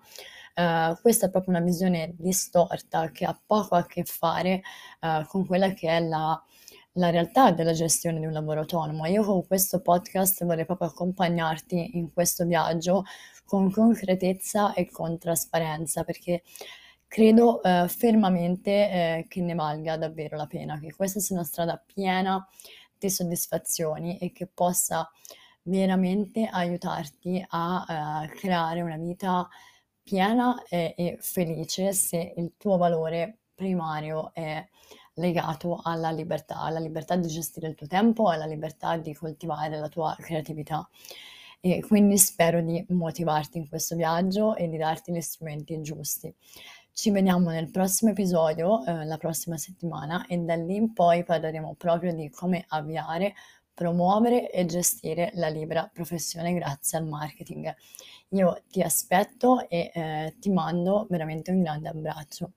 Uh, 0.56 1.00
questa 1.02 1.28
è 1.28 1.30
proprio 1.30 1.56
una 1.56 1.64
visione 1.64 2.14
distorta 2.18 3.10
che 3.12 3.26
ha 3.26 3.40
poco 3.46 3.76
a 3.76 3.86
che 3.86 4.04
fare 4.04 4.62
uh, 5.00 5.26
con 5.28 5.46
quella 5.46 5.72
che 5.74 5.88
è 5.88 6.00
la, 6.02 6.42
la, 6.94 7.10
realtà 7.10 7.52
della 7.52 7.72
gestione 7.72 8.20
di 8.20 8.26
un 8.26 8.34
lavoro 8.34 8.62
autonomo. 8.62 9.06
Io 9.06 9.24
con 9.24 9.46
questo 9.48 9.80
podcast 9.82 10.44
vorrei 10.44 10.66
proprio 10.66 10.90
accompagnarti 10.90 11.98
in 11.98 12.12
questo 12.12 12.46
viaggio 12.46 13.04
con 13.46 13.72
concretezza 13.72 14.74
e 14.74 14.90
con 14.90 15.18
trasparenza 15.18 16.04
perché 16.04 16.44
credo 17.08 17.62
uh, 17.64 17.88
fermamente 17.88 19.26
che 19.28 19.42
ne 19.42 19.54
valga 19.54 19.98
davvero 19.98 20.38
la 20.38 20.48
pena, 20.48 20.80
che 20.80 20.94
questa 20.94 21.20
sia 21.20 21.36
una 21.36 21.46
strada 21.46 21.82
piena 21.84 22.46
di 22.98 23.10
soddisfazioni 23.10 24.18
e 24.18 24.32
che 24.32 24.48
possa 24.48 25.10
veramente 25.64 26.46
aiutarti 26.46 27.44
a 27.50 28.28
creare 28.34 28.82
una 28.82 28.98
vita 28.98 29.48
piena 30.04 30.64
e, 30.68 30.94
e 30.98 31.18
felice 31.20 31.94
se 31.94 32.34
il 32.36 32.54
tuo 32.58 32.78
valore 32.78 33.40
primario 33.56 34.32
è 34.34 34.66
legato 35.16 35.80
alla 35.84 36.12
libertà, 36.12 36.60
alla 36.62 36.80
libertà 36.80 37.16
di 37.16 37.28
gestire 37.28 37.68
il 37.68 37.76
tuo 37.76 37.88
tempo, 37.88 38.30
alla 38.30 38.46
libertà 38.46 38.98
di 38.98 39.14
coltivare 39.14 39.78
la 39.78 39.90
tua 39.90 40.16
creatività. 40.18 40.88
E 41.60 41.82
quindi 41.82 42.18
spero 42.18 42.62
di 42.62 42.84
motivarti 42.90 43.60
in 43.60 43.70
questo 43.70 43.96
viaggio 43.96 44.56
e 44.56 44.68
di 44.68 44.78
darti 44.78 45.14
gli 45.14 45.22
strumenti 45.22 45.80
giusti. 45.82 46.34
Ci 46.94 47.12
vediamo 47.12 47.52
nel 47.52 47.70
prossimo 47.70 48.12
episodio, 48.12 48.84
eh, 48.84 49.06
la 49.06 49.18
prossima 49.18 49.58
settimana, 49.58 50.26
e 50.28 50.38
da 50.38 50.56
lì 50.56 50.76
in 50.76 50.94
poi 50.94 51.24
parleremo 51.24 51.76
proprio 51.78 52.14
di 52.14 52.30
come 52.30 52.66
avviare, 52.68 53.34
promuovere 53.74 54.52
e 54.52 54.66
gestire 54.66 55.32
la 55.36 55.48
libera 55.48 55.90
professione 55.92 56.54
grazie 56.54 56.98
al 56.98 57.08
marketing. 57.08 57.74
Io 58.30 58.62
ti 58.70 58.82
aspetto 58.82 59.68
e 59.70 59.92
eh, 59.94 60.36
ti 60.40 60.50
mando 60.50 61.08
veramente 61.10 61.52
un 61.52 61.62
grande 61.62 61.90
abbraccio. 61.90 62.52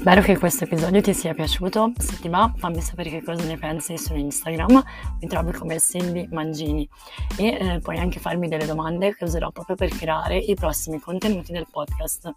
Spero 0.00 0.22
che 0.22 0.38
questo 0.38 0.64
episodio 0.64 1.02
ti 1.02 1.12
sia 1.12 1.34
piaciuto, 1.34 1.92
se 1.98 2.18
ti 2.20 2.30
va 2.30 2.50
fammi 2.56 2.80
sapere 2.80 3.10
che 3.10 3.22
cosa 3.22 3.44
ne 3.44 3.58
pensi 3.58 3.98
su 3.98 4.14
Instagram, 4.14 4.82
mi 5.20 5.28
trovi 5.28 5.52
come 5.52 5.78
Cindy 5.78 6.26
Mangini 6.30 6.88
e 7.36 7.48
eh, 7.48 7.80
puoi 7.80 7.98
anche 7.98 8.18
farmi 8.18 8.48
delle 8.48 8.64
domande 8.64 9.14
che 9.14 9.24
userò 9.24 9.50
proprio 9.50 9.76
per 9.76 9.90
creare 9.90 10.38
i 10.38 10.54
prossimi 10.54 11.00
contenuti 11.00 11.52
del 11.52 11.66
podcast. 11.70 12.32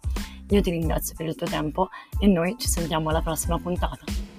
Io 0.50 0.60
ti 0.60 0.70
ringrazio 0.72 1.14
per 1.16 1.24
il 1.24 1.36
tuo 1.36 1.46
tempo 1.46 1.88
e 2.18 2.26
noi 2.26 2.54
ci 2.58 2.68
sentiamo 2.68 3.08
alla 3.08 3.22
prossima 3.22 3.58
puntata. 3.58 4.33